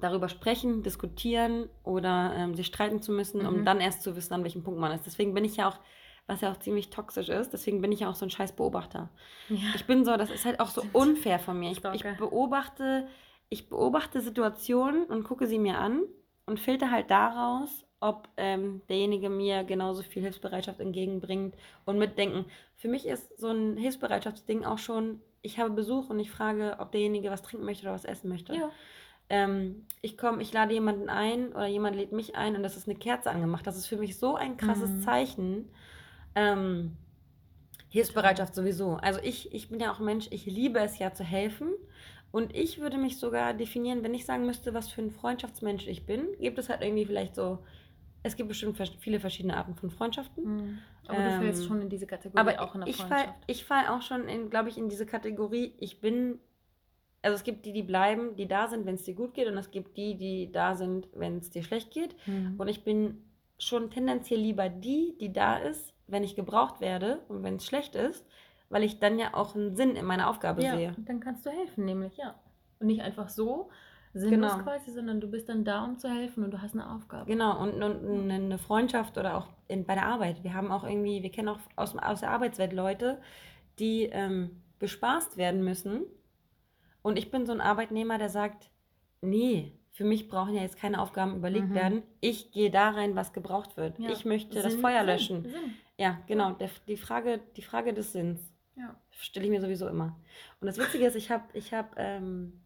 [0.00, 3.64] darüber sprechen, diskutieren oder ähm, sich streiten zu müssen, um Mhm.
[3.64, 5.06] dann erst zu wissen, an welchem Punkt man ist.
[5.06, 5.78] Deswegen bin ich ja auch,
[6.26, 9.10] was ja auch ziemlich toxisch ist, deswegen bin ich ja auch so ein scheiß Beobachter.
[9.48, 9.58] Ja.
[9.74, 11.70] Ich bin so, das ist halt auch so unfair von mir.
[11.70, 13.06] Ich, ich beobachte,
[13.48, 16.02] ich beobachte Situationen und gucke sie mir an
[16.46, 21.54] und filter halt daraus, ob ähm, derjenige mir genauso viel Hilfsbereitschaft entgegenbringt
[21.86, 22.44] und mitdenken.
[22.76, 26.90] Für mich ist so ein Hilfsbereitschaftsding auch schon, ich habe Besuch und ich frage, ob
[26.92, 28.54] derjenige was trinken möchte oder was essen möchte.
[28.54, 28.70] ja.
[29.30, 32.88] Ähm, ich komme, ich lade jemanden ein oder jemand lädt mich ein und das ist
[32.88, 33.66] eine Kerze angemacht.
[33.66, 35.00] Das ist für mich so ein krasses Mhm.
[35.00, 35.70] Zeichen.
[36.34, 36.96] Ähm,
[37.88, 38.94] Hilfsbereitschaft sowieso.
[38.96, 41.72] Also ich, ich bin ja auch Mensch, ich liebe es ja zu helfen.
[42.32, 46.04] Und ich würde mich sogar definieren, wenn ich sagen müsste, was für ein Freundschaftsmensch ich
[46.06, 47.60] bin, gibt es halt irgendwie vielleicht so
[48.22, 50.44] es gibt bestimmt viele verschiedene Arten von Freundschaften.
[50.44, 50.84] Mhm.
[51.06, 53.48] Aber du fällst Ähm, schon in diese Kategorie Aber auch in der ich fall, Freundschaft.
[53.48, 56.40] ich fall auch schon, in, glaube ich, in diese Kategorie, ich bin,
[57.26, 59.58] also es gibt die, die bleiben, die da sind, wenn es dir gut geht, und
[59.58, 62.14] es gibt die, die da sind, wenn es dir schlecht geht.
[62.26, 62.54] Mhm.
[62.56, 63.22] Und ich bin
[63.58, 67.96] schon tendenziell lieber die, die da ist, wenn ich gebraucht werde und wenn es schlecht
[67.96, 68.24] ist,
[68.68, 70.94] weil ich dann ja auch einen Sinn in meiner Aufgabe ja, sehe.
[70.98, 72.36] dann kannst du helfen, nämlich, ja.
[72.78, 73.70] Und nicht einfach so
[74.12, 74.62] sinnlos Genau.
[74.62, 77.26] quasi, sondern du bist dann da, um zu helfen und du hast eine Aufgabe.
[77.26, 80.44] Genau, und, und eine Freundschaft oder auch in, bei der Arbeit.
[80.44, 83.18] Wir haben auch irgendwie, wir kennen auch aus, aus der Arbeitswelt Leute,
[83.78, 86.02] die ähm, bespaßt werden müssen.
[87.06, 88.68] Und ich bin so ein Arbeitnehmer, der sagt,
[89.20, 91.74] nee, für mich brauchen ja jetzt keine Aufgaben überlegt Mhm.
[91.74, 92.02] werden.
[92.20, 93.96] Ich gehe da rein, was gebraucht wird.
[94.00, 94.10] Ja.
[94.10, 95.42] Ich möchte das Sinn- Feuer Sinn, löschen.
[95.44, 95.74] Sinn.
[95.98, 96.50] Ja, genau.
[96.54, 98.40] Der, die, Frage, die Frage des Sinns
[98.74, 98.96] Ja.
[99.12, 100.18] stelle ich mir sowieso immer.
[100.60, 102.60] Und das Witzige ist, ich habe, ich habe, ähm,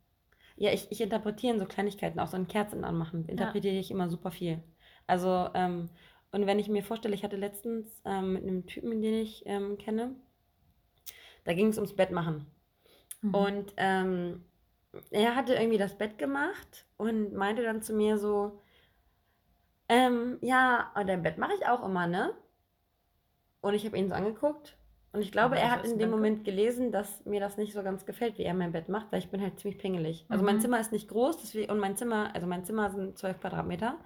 [0.57, 4.09] ja, ich, ich interpretiere in so Kleinigkeiten, auch so ein Kerzen anmachen, interpretiere ich immer
[4.09, 4.63] super viel.
[5.07, 5.91] Also, ähm,
[6.33, 9.77] und wenn ich mir vorstelle, ich hatte letztens ähm, mit einem Typen, den ich ähm,
[9.77, 10.15] kenne,
[11.45, 12.47] da ging es ums Bett machen.
[13.23, 13.35] Mhm.
[13.35, 14.45] Und ähm,
[15.11, 18.61] er hatte irgendwie das Bett gemacht und meinte dann zu mir so,
[19.89, 22.35] ähm, ja, und dein Bett mache ich auch immer, ne?
[23.61, 24.77] Und ich habe ihn so angeguckt
[25.13, 26.11] und ich glaube, Aber er hat in dem.
[26.11, 29.19] Moment gelesen, dass mir das nicht so ganz gefällt, wie er mein Bett macht, weil
[29.19, 30.25] ich bin halt ziemlich pingelig.
[30.29, 30.61] Also mein Mhm.
[30.61, 33.99] Zimmer ist nicht groß deswegen, und mein Zimmer, also mein Zimmer sind 12 Quadratmeter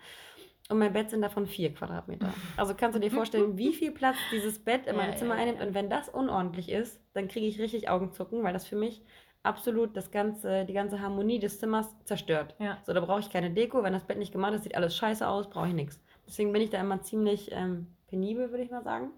[0.71, 2.33] und mein Bett sind davon 4 Quadratmeter.
[2.57, 5.43] Also kannst du dir vorstellen, wie viel Platz dieses Bett in meinem ja, Zimmer ja,
[5.43, 5.67] einnimmt ja.
[5.67, 9.03] und wenn das unordentlich ist, dann kriege ich richtig Augenzucken, weil das für mich
[9.43, 12.55] absolut das ganze, die ganze Harmonie des Zimmers zerstört.
[12.85, 13.83] So, da brauche ich keine Deko.
[13.83, 16.01] Wenn das Bett nicht gemacht ist, sieht alles scheiße aus, brauche ich nichts.
[16.27, 19.11] Deswegen bin ich da immer ziemlich ähm, penibel, würde ich mal sagen.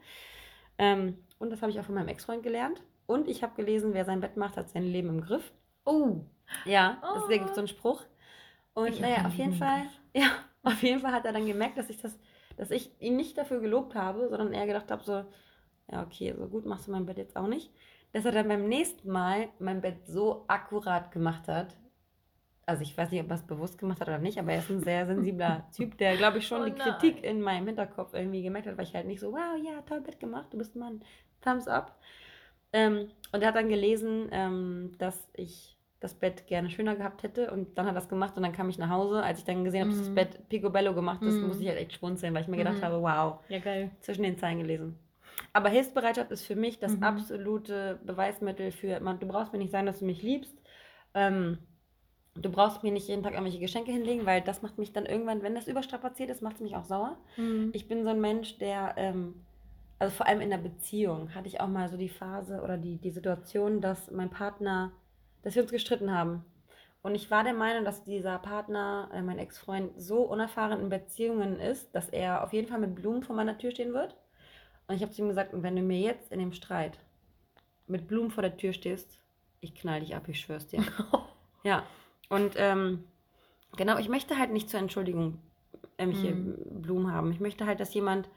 [0.78, 2.82] Ähm, und das habe ich auch von meinem Ex-Freund gelernt.
[3.06, 5.52] Und ich habe gelesen, wer sein Bett macht, hat sein Leben im Griff.
[5.84, 6.22] Oh.
[6.64, 7.28] Ja, das Oh.
[7.28, 8.02] da gibt so einen Spruch.
[8.74, 9.82] Und Ich naja, auf jeden Fall,
[10.12, 10.28] ja,
[10.66, 12.18] auf jeden Fall hat er dann gemerkt, dass ich das,
[12.56, 15.24] dass ich ihn nicht dafür gelobt habe, sondern eher gedacht habe, so,
[15.90, 17.70] ja, okay, so gut machst du mein Bett jetzt auch nicht.
[18.12, 21.76] Dass er dann beim nächsten Mal mein Bett so akkurat gemacht hat.
[22.64, 24.70] Also ich weiß nicht, ob er es bewusst gemacht hat oder nicht, aber er ist
[24.70, 28.42] ein sehr sensibler Typ, der, glaube ich, schon Oh die Kritik in meinem Hinterkopf irgendwie
[28.42, 30.80] gemerkt hat, weil ich halt nicht so, wow, ja, toll Bett gemacht, du bist ein
[30.80, 31.04] Mann,
[31.42, 31.96] Thumbs up.
[32.72, 37.50] Ähm, und er hat dann gelesen, ähm, dass ich das Bett gerne schöner gehabt hätte
[37.50, 39.22] und dann hat er das gemacht und dann kam ich nach Hause.
[39.22, 40.14] Als ich dann gesehen habe, dass das Mhm.
[40.14, 41.48] Bett picobello gemacht ist, Mhm.
[41.48, 42.82] musste ich halt echt schmunzeln, weil ich mir gedacht Mhm.
[42.82, 43.90] habe, wow, Ja, geil.
[44.00, 44.98] zwischen den Zeilen gelesen.
[45.52, 47.02] Aber Hilfsbereitschaft ist für mich das Mhm.
[47.02, 50.54] absolute Beweismittel für, man, du brauchst mir nicht sagen, dass du mich liebst.
[51.14, 51.58] Ähm,
[52.34, 55.42] du brauchst mir nicht jeden Tag irgendwelche Geschenke hinlegen, weil das macht mich dann irgendwann,
[55.42, 57.16] wenn das überstrapaziert ist, macht es mich auch sauer.
[57.36, 57.70] Mhm.
[57.72, 59.46] Ich bin so ein Mensch, der, ähm,
[59.98, 62.98] also vor allem in der Beziehung, hatte ich auch mal so die Phase oder die,
[62.98, 64.92] die Situation, dass mein Partner,
[65.46, 66.44] dass wir uns gestritten haben.
[67.02, 71.60] Und ich war der Meinung, dass dieser Partner, äh, mein Ex-Freund, so unerfahren in Beziehungen
[71.60, 74.16] ist, dass er auf jeden Fall mit Blumen vor meiner Tür stehen wird.
[74.88, 76.98] Und ich habe zu ihm gesagt, und wenn du mir jetzt in dem Streit
[77.86, 79.20] mit Blumen vor der Tür stehst,
[79.60, 80.82] ich knall dich ab, ich schwör's dir.
[81.62, 81.84] Ja,
[82.28, 83.04] und ähm,
[83.76, 85.38] genau, ich möchte halt nicht zur Entschuldigung
[85.98, 86.82] irgendwelche Mhm.
[86.82, 87.30] Blumen haben.
[87.30, 88.28] Ich möchte halt, dass jemand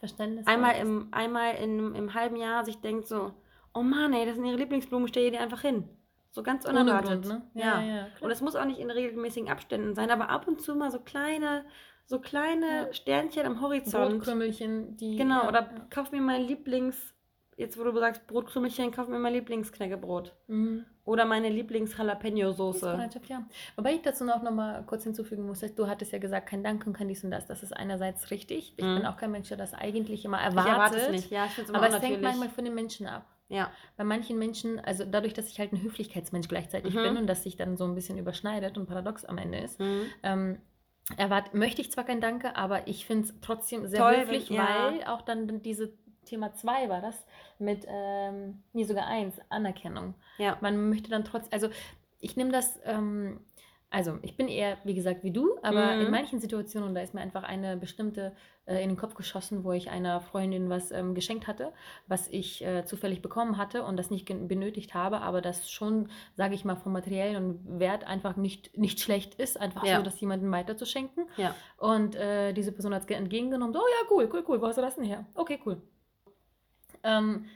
[0.00, 0.46] Verständnis.
[0.46, 3.32] einmal im, einmal in, im halben Jahr sich denkt so,
[3.74, 5.88] oh Mann, ey, das sind ihre Lieblingsblumen, stell die einfach hin.
[6.30, 7.22] So ganz unerwartet.
[7.22, 7.42] Grund, ne?
[7.54, 7.80] Ja.
[7.80, 10.90] ja, Und es muss auch nicht in regelmäßigen Abständen sein, aber ab und zu mal
[10.90, 11.64] so kleine,
[12.04, 12.92] so kleine Ja.
[12.92, 14.10] Sternchen am Horizont.
[14.18, 15.16] Brotkrümmelchen, die.
[15.16, 15.86] Genau, ja, oder ja.
[15.90, 17.14] kauf mir mein Lieblings,
[17.56, 20.34] jetzt wo du sagst Brotkrümelchen, kauf mir mein Lieblingsknäckebrot.
[20.46, 20.84] Mhm.
[21.04, 23.08] Oder meine Lieblings-Jalapeno-Soße.
[23.28, 23.42] Ja.
[23.76, 26.86] Wobei ich dazu noch, noch mal kurz hinzufügen muss, du hattest ja gesagt, kein Dank
[26.86, 27.46] und kein dies und das.
[27.46, 28.74] Das ist einerseits richtig.
[28.76, 28.96] Ich Mhm.
[28.96, 30.72] bin auch kein Mensch, der das eigentlich immer Ich erwartet.
[30.72, 31.30] erwarte es nicht.
[31.30, 33.24] Ja, ich finde es Aber es hängt manchmal von den Menschen ab.
[33.48, 33.70] Ja.
[33.96, 37.02] Bei manchen Menschen, also dadurch, dass ich halt ein Höflichkeitsmensch gleichzeitig Mhm.
[37.02, 40.06] bin und dass sich dann so ein bisschen überschneidet und paradox am Ende ist, Mhm.
[40.22, 40.58] ähm,
[41.16, 44.66] erwart, möchte ich zwar kein Danke, aber ich finde es trotzdem sehr Toll, höflich, ja.
[44.90, 45.92] weil auch dann diese
[46.26, 47.24] Thema 2 war das
[47.58, 50.14] mit, ähm, nee, sogar 1, Anerkennung.
[50.36, 50.58] Ja.
[50.60, 51.70] Man möchte dann trotzdem, also
[52.20, 53.40] ich nehme das, ähm,
[53.90, 56.00] also ich bin eher, wie gesagt, wie du, aber Mhm.
[56.02, 58.34] in manchen Situationen, da ist mir einfach eine bestimmte
[58.66, 61.72] äh, in den Kopf geschossen, wo ich einer Freundin was ähm, geschenkt hatte,
[62.06, 66.54] was ich äh, zufällig bekommen hatte und das nicht benötigt habe, aber das schon, sage
[66.54, 69.96] ich mal, vom materiellen Wert einfach nicht, nicht schlecht ist, einfach Ja.
[69.96, 71.26] so, das jemandem weiterzuschenken.
[71.38, 71.54] Ja.
[71.78, 74.76] Und äh, diese Person hat es entgegengenommen, so, oh ja, cool, cool, cool, wo hast
[74.76, 75.24] du das denn her?
[75.34, 75.80] Okay, cool.
[77.02, 77.46] Ähm,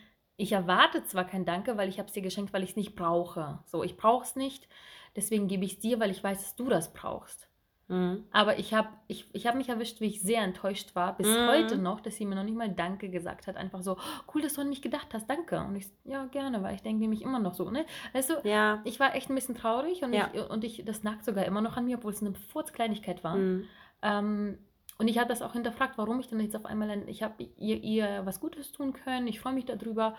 [0.43, 2.95] ich erwarte zwar kein Danke, weil ich habe es dir geschenkt, weil ich es nicht
[2.97, 3.61] brauche.
[3.67, 4.69] So, ich brauche es nicht,
[5.17, 7.49] deswegen gebe ich es dir, weil ich weiß, dass du das brauchst.
[7.89, 8.25] Mhm.
[8.31, 11.47] Aber ich habe ich, ich hab mich erwischt, wie ich sehr enttäuscht war, bis Mhm.
[11.47, 13.57] heute noch, dass sie mir noch nicht mal Danke gesagt hat.
[13.57, 13.97] Einfach so,
[14.35, 15.61] cool, dass du an mich gedacht hast, danke.
[15.61, 17.85] Und ich, ja, gerne, weil ich denke nämlich immer noch so, ne?
[18.13, 18.81] Weißt du, Ja.
[18.85, 20.31] ich war echt ein bisschen traurig und, Ja.
[20.33, 23.37] ich, und ich, das nagt sogar immer noch an mir, obwohl es eine Furzkleinigkeit war.
[23.37, 23.65] Mhm.
[24.03, 24.59] Ähm,
[25.03, 27.83] Und ich habe das auch hinterfragt, warum ich dann jetzt auf einmal, ich habe ihr,
[27.83, 30.15] ihr was Gutes tun können, ich freue mich darüber,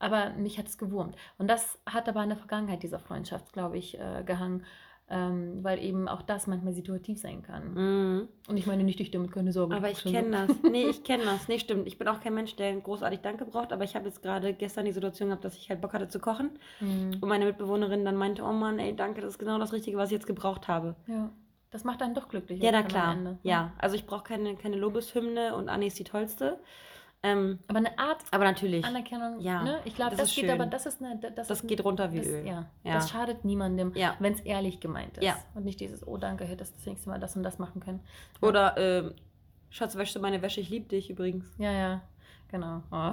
[0.00, 1.14] aber mich hat es gewurmt.
[1.38, 4.64] Und das hat aber in der Vergangenheit dieser Freundschaft, glaube ich, äh, gehangen.
[5.06, 7.74] Ähm, weil eben auch das manchmal situativ sein kann.
[7.74, 8.28] Mhm.
[8.48, 9.76] Und ich meine nicht, ich damit keine Sorge.
[9.76, 10.54] Aber ich kenne so.
[10.54, 10.62] das.
[10.62, 11.46] Nee, ich kenne das.
[11.46, 11.86] Nee, stimmt.
[11.86, 14.86] Ich bin auch kein Mensch, der großartig Danke braucht, aber ich habe jetzt gerade gestern
[14.86, 16.58] die Situation gehabt, dass ich halt Bock hatte zu kochen.
[16.80, 17.18] Mhm.
[17.20, 20.08] Und meine Mitbewohnerin dann meinte, oh Mann, ey, danke, das ist genau das Richtige, was
[20.08, 20.96] ich jetzt gebraucht habe.
[21.06, 21.30] Ja,
[21.74, 22.62] das macht einen doch glücklich.
[22.62, 23.16] Ja, na klar.
[23.42, 26.60] Ja, also ich brauche keine, keine Lobeshymne und Anni ist die Tollste.
[27.24, 29.80] Ähm, Aber eine Art aber natürlich, Anerkennung, Ja, ne?
[29.84, 30.50] ich glaube, das das, geht schön.
[30.52, 32.46] aber, das ist eine, das, das ist geht runter wie das, Öl.
[32.46, 32.94] ja, Ja.
[32.94, 34.14] das schadet niemandem, Ja.
[34.20, 35.24] wenn es ehrlich gemeint ist.
[35.24, 35.36] Ja.
[35.54, 38.00] Und nicht dieses, oh danke, hättest das nächste Mal das und das machen können.
[38.40, 39.14] Oder, ähm,
[39.70, 40.60] Schatz, wäschst du meine Wäsche?
[40.60, 41.46] Ich liebe dich übrigens.
[41.58, 42.02] Ja, ja,
[42.48, 42.82] genau.
[42.92, 43.12] Oh.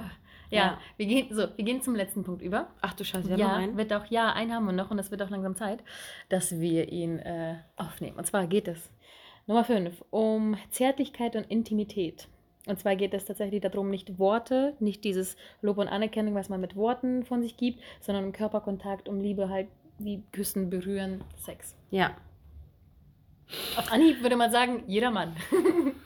[0.51, 0.77] Ja, Ja.
[0.97, 2.67] Wir, gehen, so, wir gehen zum letzten Punkt über.
[2.81, 3.77] Ach du Scheiße, wir Ja, haben noch einen.
[3.77, 5.83] wird auch, ja, einen haben wir noch und es wird auch langsam Zeit,
[6.29, 8.17] dass wir ihn äh, aufnehmen.
[8.17, 8.91] Und zwar geht es,
[9.47, 12.27] Nummer 5, um Zärtlichkeit und Intimität.
[12.67, 16.61] Und zwar geht es tatsächlich darum, nicht Worte, nicht dieses Lob und Anerkennung, was man
[16.61, 21.75] mit Worten von sich gibt, sondern um Körperkontakt, um Liebe halt wie Küssen, Berühren, Sex.
[21.89, 22.11] Ja.
[23.77, 25.35] Auf Anhieb würde man sagen, jeder Mann.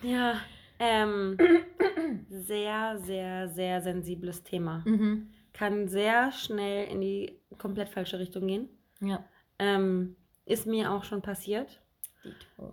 [0.02, 0.36] Ja.
[0.80, 1.38] Ähm,
[2.30, 4.84] sehr, sehr, sehr sensibles Thema.
[4.86, 5.30] mhm.
[5.53, 8.67] Kann sehr schnell in die komplett falsche Richtung gehen.
[8.99, 9.23] Ja.
[9.57, 11.80] Ähm, ist mir auch schon passiert.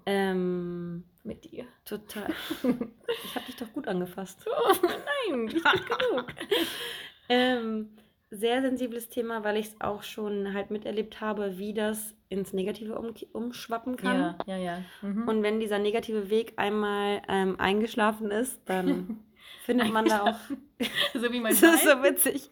[0.06, 1.66] Ähm, Mit dir.
[1.84, 2.32] total.
[3.24, 4.44] Ich habe dich doch gut angefasst.
[4.46, 6.26] Oh, nein, nicht genug.
[7.28, 7.90] Ähm,
[8.30, 12.98] sehr sensibles Thema, weil ich es auch schon halt miterlebt habe, wie das ins Negative
[12.98, 14.36] um, umschwappen kann.
[14.46, 14.78] Ja, ja, ja.
[15.02, 15.28] Mhm.
[15.28, 19.20] Und wenn dieser negative Weg einmal ähm, eingeschlafen ist, dann
[19.64, 20.36] findet man da auch.
[21.14, 22.50] so wie mein Das ist so witzig.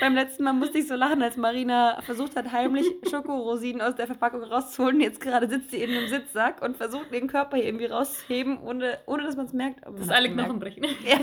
[0.00, 4.06] Beim letzten Mal musste ich so lachen, als Marina versucht hat, heimlich Schokorosinen aus der
[4.08, 5.00] Verpackung rauszuholen.
[5.00, 8.98] Jetzt gerade sitzt sie in einem Sitzsack und versucht, den Körper hier irgendwie rauszuheben, ohne,
[9.06, 9.84] ohne dass man es merkt.
[9.86, 10.30] Dass alle.
[10.30, 10.84] Knochen brechen.
[11.06, 11.20] Ja.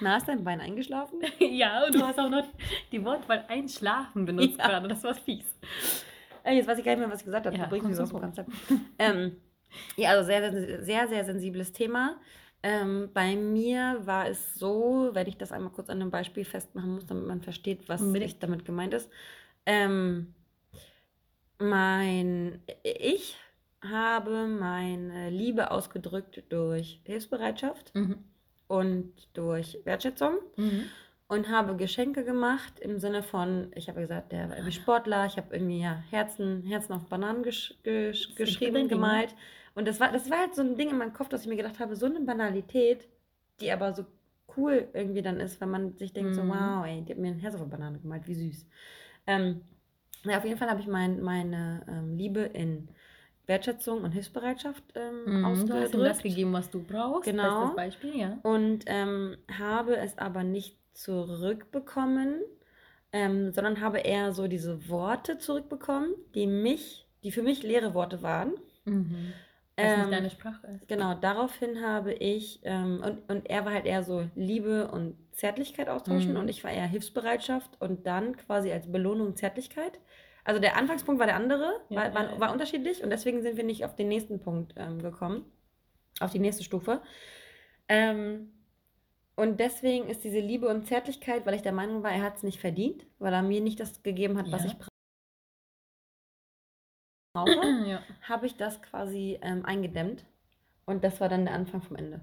[0.00, 1.20] Na, ist dein Bein eingeschlafen?
[1.38, 2.46] ja, und du hast auch noch
[2.90, 4.68] die Wortwahl einschlafen benutzt Ja.
[4.68, 4.88] gerade.
[4.88, 5.44] Das war fies.
[6.48, 7.56] Äh, Jetzt weiß ich gar nicht mehr, was ich gesagt habe.
[7.56, 8.50] Ja, du bringst komm mich so zum aus dem Konzept.
[8.98, 9.36] ähm,
[9.96, 12.16] ja, also sehr, sehr, sehr, sehr sensibles Thema.
[12.62, 16.94] Ähm, bei mir war es so, wenn ich das einmal kurz an einem Beispiel festmachen
[16.94, 19.10] muss, damit man versteht, was ich damit gemeint ist.
[19.66, 20.34] Ähm,
[21.58, 23.36] mein, ich
[23.82, 28.24] habe meine Liebe ausgedrückt durch Hilfsbereitschaft Mhm.
[28.66, 30.84] und durch Wertschätzung Mhm.
[31.28, 35.36] Und habe Geschenke gemacht im Sinne von, ich habe gesagt, der war irgendwie Sportler, ich
[35.36, 38.88] habe irgendwie ja, Herzen, Herzen auf Bananen gesch gesch geschrieben, ne?
[38.88, 39.34] gemalt.
[39.74, 41.56] Und das war, das war halt so ein Ding in meinem Kopf, dass ich mir
[41.56, 43.08] gedacht habe, so eine Banalität,
[43.60, 44.06] die aber so
[44.56, 46.48] cool irgendwie dann ist, wenn man sich denkt, so, Mhm.
[46.48, 48.66] wow, ey, die hat mir ein Herz auf eine Banane gemalt, wie süß.
[49.26, 49.60] Ähm,
[50.24, 52.88] ja, auf jeden Fall habe ich mein, meine ähm, Liebe in
[53.46, 55.44] Wertschätzung und Hilfsbereitschaft ähm, Mhm.
[55.44, 56.22] Du hast ihm das ausgedrückt.
[56.22, 57.30] gegeben, was du brauchst.
[57.30, 57.60] Genau.
[57.60, 58.38] Bestes Beispiel, ja.
[58.42, 62.40] Und ähm, habe es aber nicht zurückbekommen,
[63.12, 68.22] ähm, sondern habe eher so diese Worte zurückbekommen, die mich, die für mich leere Worte
[68.22, 68.54] waren.
[68.84, 69.32] Mhm.
[69.76, 70.88] Was Ähm, nicht deine Sprache ist.
[70.88, 75.88] Genau, daraufhin habe ich, ähm, und, und er war halt eher so Liebe und Zärtlichkeit
[75.88, 76.40] austauschen Mhm.
[76.40, 80.00] und ich war eher Hilfsbereitschaft und dann quasi als Belohnung Zärtlichkeit.
[80.44, 83.62] Also der Anfangspunkt war der andere, Ja, war, war, war unterschiedlich und deswegen sind wir
[83.64, 85.44] nicht auf den nächsten Punkt ähm, gekommen,
[86.18, 87.00] auf die nächste Stufe.
[87.88, 88.50] Ähm,
[89.38, 92.42] und deswegen ist diese Liebe und Zärtlichkeit, weil ich der Meinung war, er hat es
[92.42, 94.70] nicht verdient, weil er mir nicht das gegeben hat, was Ja.
[94.70, 94.88] ich bra-
[97.34, 97.50] brauche
[97.88, 98.00] ja.
[98.22, 100.24] habe ich das quasi ähm, eingedämmt.
[100.86, 102.20] Und das war dann der Anfang vom Ende.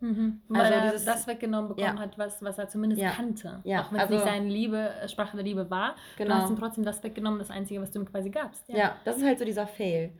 [0.00, 0.40] Mhm.
[0.48, 2.02] Weil Also er dieses- das weggenommen bekommen Ja.
[2.02, 3.10] hat, was, was er zumindest Ja.
[3.10, 3.60] kannte.
[3.64, 5.94] Ja, Auch wenn es also- nicht seine Liebe, äh, Sprache der Liebe war.
[6.16, 6.48] Du hast Genau.
[6.48, 8.64] ihm trotzdem das weggenommen, das Einzige, was du ihm quasi gabst.
[8.68, 8.96] Ja.
[9.04, 10.12] das ist halt so dieser Fail.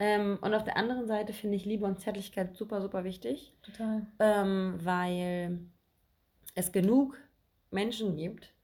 [0.00, 4.06] Ähm, und auf der anderen Seite finde ich Liebe und Zärtlichkeit super, super wichtig, Total.
[4.18, 5.60] ähm, weil
[6.56, 7.18] es genug
[7.72, 8.54] Menschen gibt,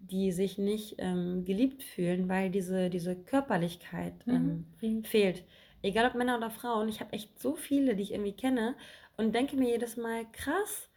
[0.00, 5.02] die sich nicht ähm, geliebt fühlen, weil diese, diese Körperlichkeit ähm, Mhm.
[5.02, 5.44] fehlt.
[5.82, 6.88] Egal ob Männer oder Frauen.
[6.90, 8.76] Ich habe echt so viele, die ich irgendwie kenne
[9.18, 10.90] und denke mir jedes Mal, krass,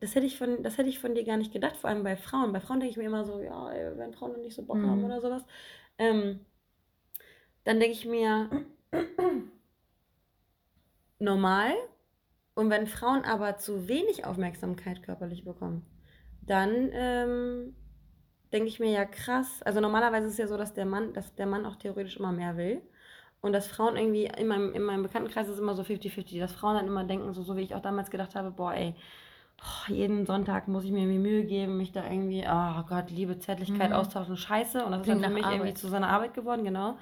[0.00, 2.16] das hätte ich von, das hätte ich von dir gar nicht gedacht, vor allem bei
[2.16, 2.52] Frauen.
[2.52, 4.84] Bei Frauen denke ich mir immer so, ja, ey, wenn Frauen nicht so Bock Mhm.
[4.84, 5.44] haben oder sowas.
[5.98, 6.40] Ähm,
[7.64, 8.50] dann denke ich mir,
[11.20, 11.74] normal.
[12.56, 15.86] Und wenn Frauen aber zu wenig Aufmerksamkeit körperlich bekommen,
[16.42, 17.74] dann ähm,
[18.52, 19.62] denke ich mir ja krass.
[19.62, 22.32] Also normalerweise ist es ja so, dass der Mann, dass der Mann auch theoretisch immer
[22.32, 22.80] mehr will.
[23.42, 26.52] Und dass Frauen irgendwie, in meinem, in meinem Bekanntenkreis ist es immer so 50-50, dass
[26.52, 28.94] Frauen dann immer denken, so, so wie ich auch damals gedacht habe, boah, ey,
[29.60, 33.38] oh, jeden Sonntag muss ich mir irgendwie Mühe geben, mich da irgendwie, oh Gott, Liebe,
[33.38, 33.96] Zärtlichkeit Mhm.
[33.96, 34.84] austauschen, scheiße.
[34.84, 35.78] Und das ist Klingt dann für mich irgendwie Arbeit.
[35.78, 36.96] zu seiner Arbeit geworden, genau.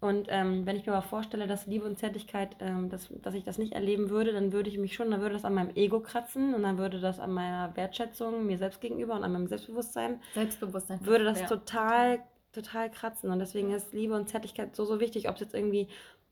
[0.00, 3.44] Und ähm, wenn ich mir aber vorstelle, dass Liebe und Zärtlichkeit, ähm, dass, dass ich
[3.44, 6.00] das nicht erleben würde, dann würde ich mich schon, dann würde das an meinem Ego
[6.00, 10.20] kratzen und dann würde das an meiner Wertschätzung mir selbst gegenüber und an meinem Selbstbewusstsein,
[10.32, 11.04] Selbstbewusstsein.
[11.04, 11.46] würde das ja.
[11.46, 12.20] total,
[12.52, 13.30] total kratzen.
[13.30, 15.88] Und deswegen ist Liebe und Zärtlichkeit so, so wichtig, ob es jetzt irgendwie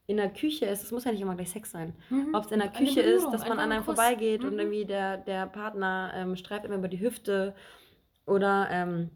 [0.06, 1.94] in der Küche ist, es muss ja nicht immer gleich Sex sein.
[2.08, 2.34] Mhm.
[2.34, 3.94] Ob es in der Küche ist, dass man an ein einem Kuss.
[3.94, 4.60] vorbeigeht und Mhm.
[4.60, 7.54] irgendwie der, der Partner ähm, streift immer über die Hüfte
[8.24, 9.10] oder ähm,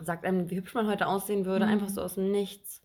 [0.00, 1.70] sagt einem, wie hübsch man heute aussehen würde, Mhm.
[1.72, 2.82] einfach so aus dem Nichts.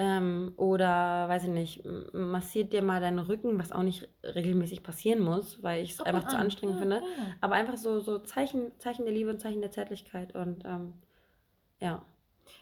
[0.00, 1.82] Ähm, oder, weiß ich nicht,
[2.12, 6.22] massiert dir mal deinen Rücken, was auch nicht regelmäßig passieren muss, weil ich es einfach
[6.22, 6.44] und zu an.
[6.44, 6.96] anstrengend Ja, finde.
[6.96, 7.34] ja.
[7.40, 10.36] Aber einfach so, so Zeichen, Zeichen der Liebe und Zeichen der Zärtlichkeit.
[10.36, 10.94] Und ähm,
[11.80, 12.04] ja,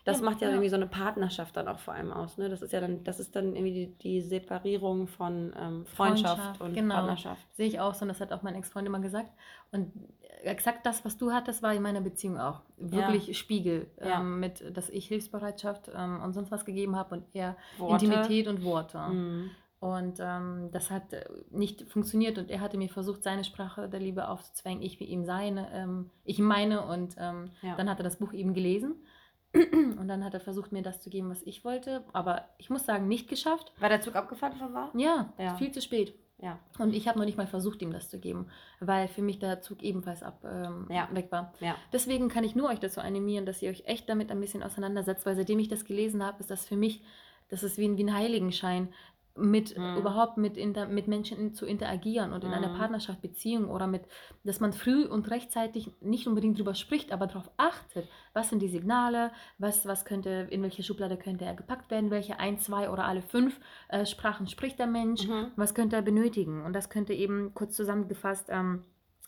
[0.04, 0.54] das Ja, macht ja, ja.
[0.54, 2.38] irgendwie so eine Partnerschaft dann auch vor allem aus.
[2.38, 2.48] Ne?
[2.48, 6.60] Das ist ja dann, das ist dann irgendwie die, die Separierung von ähm, Freundschaft, Freundschaft,
[6.60, 6.94] und genau.
[6.94, 7.46] Partnerschaft.
[7.56, 9.30] Sehe ich auch so und das hat auch mein Ex-Freund immer gesagt.
[9.72, 9.92] Und
[10.42, 12.60] exakt das, was du hattest, war in meiner Beziehung auch.
[12.76, 13.90] Wirklich Spiegel.
[14.00, 14.20] Ja.
[14.20, 18.04] Ähm, mit, dass ich Hilfsbereitschaft ähm, und sonst was gegeben habe und er Worte.
[18.04, 18.98] Intimität und Worte.
[18.98, 19.50] Mhm.
[19.78, 24.00] Und ähm, das hat äh, nicht funktioniert und er hatte mir versucht, seine Sprache der
[24.00, 27.76] Liebe aufzuzwängen, ich wie ihm seine, ähm, ich meine und ähm, Ja.
[27.76, 28.96] dann hat er das Buch eben gelesen
[29.98, 32.84] und dann hat er versucht, mir das zu geben, was ich wollte, aber ich muss
[32.86, 33.72] sagen, nicht geschafft.
[33.78, 34.90] War der Zug abgefahren war?
[34.94, 35.54] Ja, Ja.
[35.56, 36.14] viel zu spät.
[36.38, 36.58] Ja.
[36.78, 38.48] Und ich habe noch nicht mal versucht, ihm das zu geben,
[38.78, 41.08] weil für mich der Zug ebenfalls ab ähm, Ja.
[41.12, 41.54] weg war.
[41.60, 41.76] Ja.
[41.94, 45.24] Deswegen kann ich nur euch dazu animieren, dass ihr euch echt damit ein bisschen auseinandersetzt,
[45.24, 47.02] weil seitdem ich das gelesen habe, ist das für mich,
[47.48, 48.88] das ist wie ein, wie ein Heiligenschein,
[49.36, 49.96] mit Mhm.
[49.98, 52.78] überhaupt mit, inter, mit Menschen zu interagieren und in einer Mhm.
[52.78, 54.02] Partnerschaft, Beziehung oder mit,
[54.44, 58.68] dass man früh und rechtzeitig nicht unbedingt drüber spricht, aber darauf achtet, was sind die
[58.68, 63.04] Signale, was, was könnte, in welche Schublade könnte er gepackt werden, welche ein, zwei oder
[63.04, 65.52] alle fünf äh, Sprachen spricht der Mensch, Mhm.
[65.56, 66.64] was könnte er benötigen?
[66.64, 68.84] Und das könnte eben kurz zusammengefasst ähm,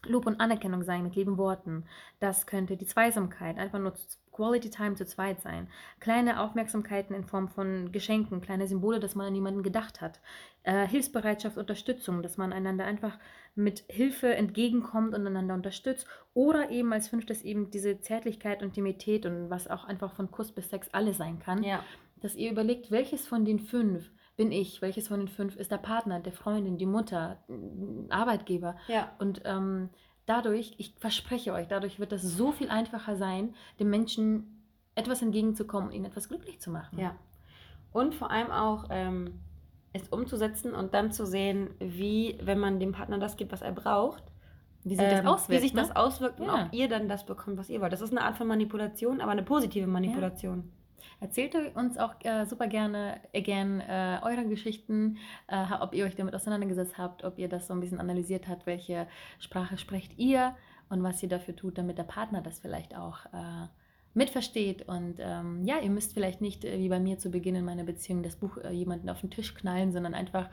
[0.06, 1.84] Lob und Anerkennung sein mit lieben Worten.
[2.20, 5.66] Das könnte die Zweisamkeit, einfach nur z- Quality Time zu zweit sein.
[5.98, 10.20] Kleine Aufmerksamkeiten in Form von Geschenken, kleine Symbole, dass man an jemanden gedacht hat.
[10.62, 13.18] Äh, Hilfsbereitschaft, Unterstützung, dass man einander einfach
[13.56, 16.06] mit Hilfe entgegenkommt und einander unterstützt.
[16.34, 20.70] Oder eben als fünftes eben diese Zärtlichkeit, Intimität und was auch einfach von Kuss bis
[20.70, 21.82] Sex alles sein kann Ja.
[22.20, 25.78] dass ihr überlegt, welches von den fünf bin ich, welches von den fünf ist der
[25.78, 27.42] Partner, der Freundin, die Mutter,
[28.08, 28.76] Arbeitgeber.
[28.86, 29.10] Ja.
[29.18, 29.88] Und ähm,
[30.28, 34.64] dadurch, ich verspreche euch, dadurch wird das so viel einfacher sein, dem Menschen
[34.94, 36.98] etwas entgegenzukommen und ihn etwas glücklich zu machen.
[36.98, 37.14] Ja.
[37.92, 39.40] Und vor allem auch ähm,
[39.92, 43.72] es umzusetzen und dann zu sehen, wie, wenn man dem Partner das gibt, was er
[43.72, 44.22] braucht,
[44.84, 45.50] Wie sich das ähm, auswirkt.
[45.62, 45.80] wie sich ne?
[45.82, 46.66] das auswirkt und Ja.
[46.66, 47.92] ob ihr dann das bekommt, was ihr wollt.
[47.92, 50.70] Das ist eine Art von Manipulation, aber eine positive Manipulation.
[51.20, 56.34] Erzählt uns auch äh, super gerne again äh, eure Geschichten, äh, ob ihr euch damit
[56.34, 59.06] auseinandergesetzt habt, ob ihr das so ein bisschen analysiert habt, welche
[59.38, 60.54] Sprache sprecht ihr
[60.88, 63.66] und was ihr dafür tut, damit der Partner das vielleicht auch äh,
[64.14, 64.86] mitversteht.
[64.88, 67.84] Und ähm, ja, ihr müsst vielleicht nicht äh, wie bei mir zu Beginn in meiner
[67.84, 70.48] Beziehung das Buch äh, jemanden auf den Tisch knallen, sondern einfach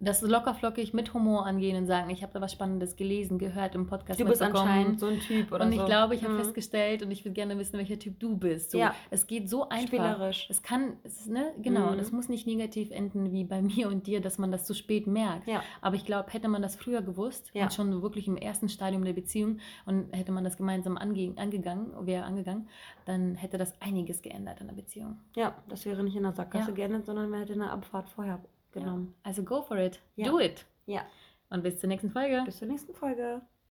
[0.00, 3.86] das lockerflockig mit Humor angehen und sagen, ich habe da was Spannendes gelesen, gehört im
[3.86, 4.20] Podcast.
[4.20, 5.86] Du bist anscheinend so ein Typ oder und ich so.
[5.86, 6.38] glaube, ich habe Mhm.
[6.38, 8.72] festgestellt und ich würde gerne wissen, welcher Typ du bist.
[8.72, 8.94] So, Ja.
[9.10, 9.86] Es geht so einfach.
[9.88, 10.46] Spielerisch.
[10.50, 11.98] Es kann, es ist, ne, genau, Mhm.
[11.98, 15.06] das muss nicht negativ enden wie bei mir und dir, dass man das zu spät
[15.06, 15.46] merkt.
[15.48, 15.62] Ja.
[15.80, 17.62] Aber ich glaube, hätte man das früher gewusst Ja.
[17.64, 21.92] und schon wirklich im ersten Stadium der Beziehung und hätte man das gemeinsam ange angegangen,
[22.06, 22.68] wäre angegangen,
[23.06, 25.18] dann hätte das einiges geändert an der Beziehung.
[25.36, 26.74] ja, das wäre nicht in der Sackgasse Ja.
[26.74, 28.40] geendet, sondern man hätte eine Abfahrt vorher
[28.74, 29.14] genommen.
[29.22, 30.00] Also go for it.
[30.16, 30.28] Ja.
[30.28, 30.66] Do it.
[30.86, 31.02] Ja.
[31.50, 32.42] Und bis zur nächsten Folge.
[32.44, 33.40] Bis zur nächsten Folge.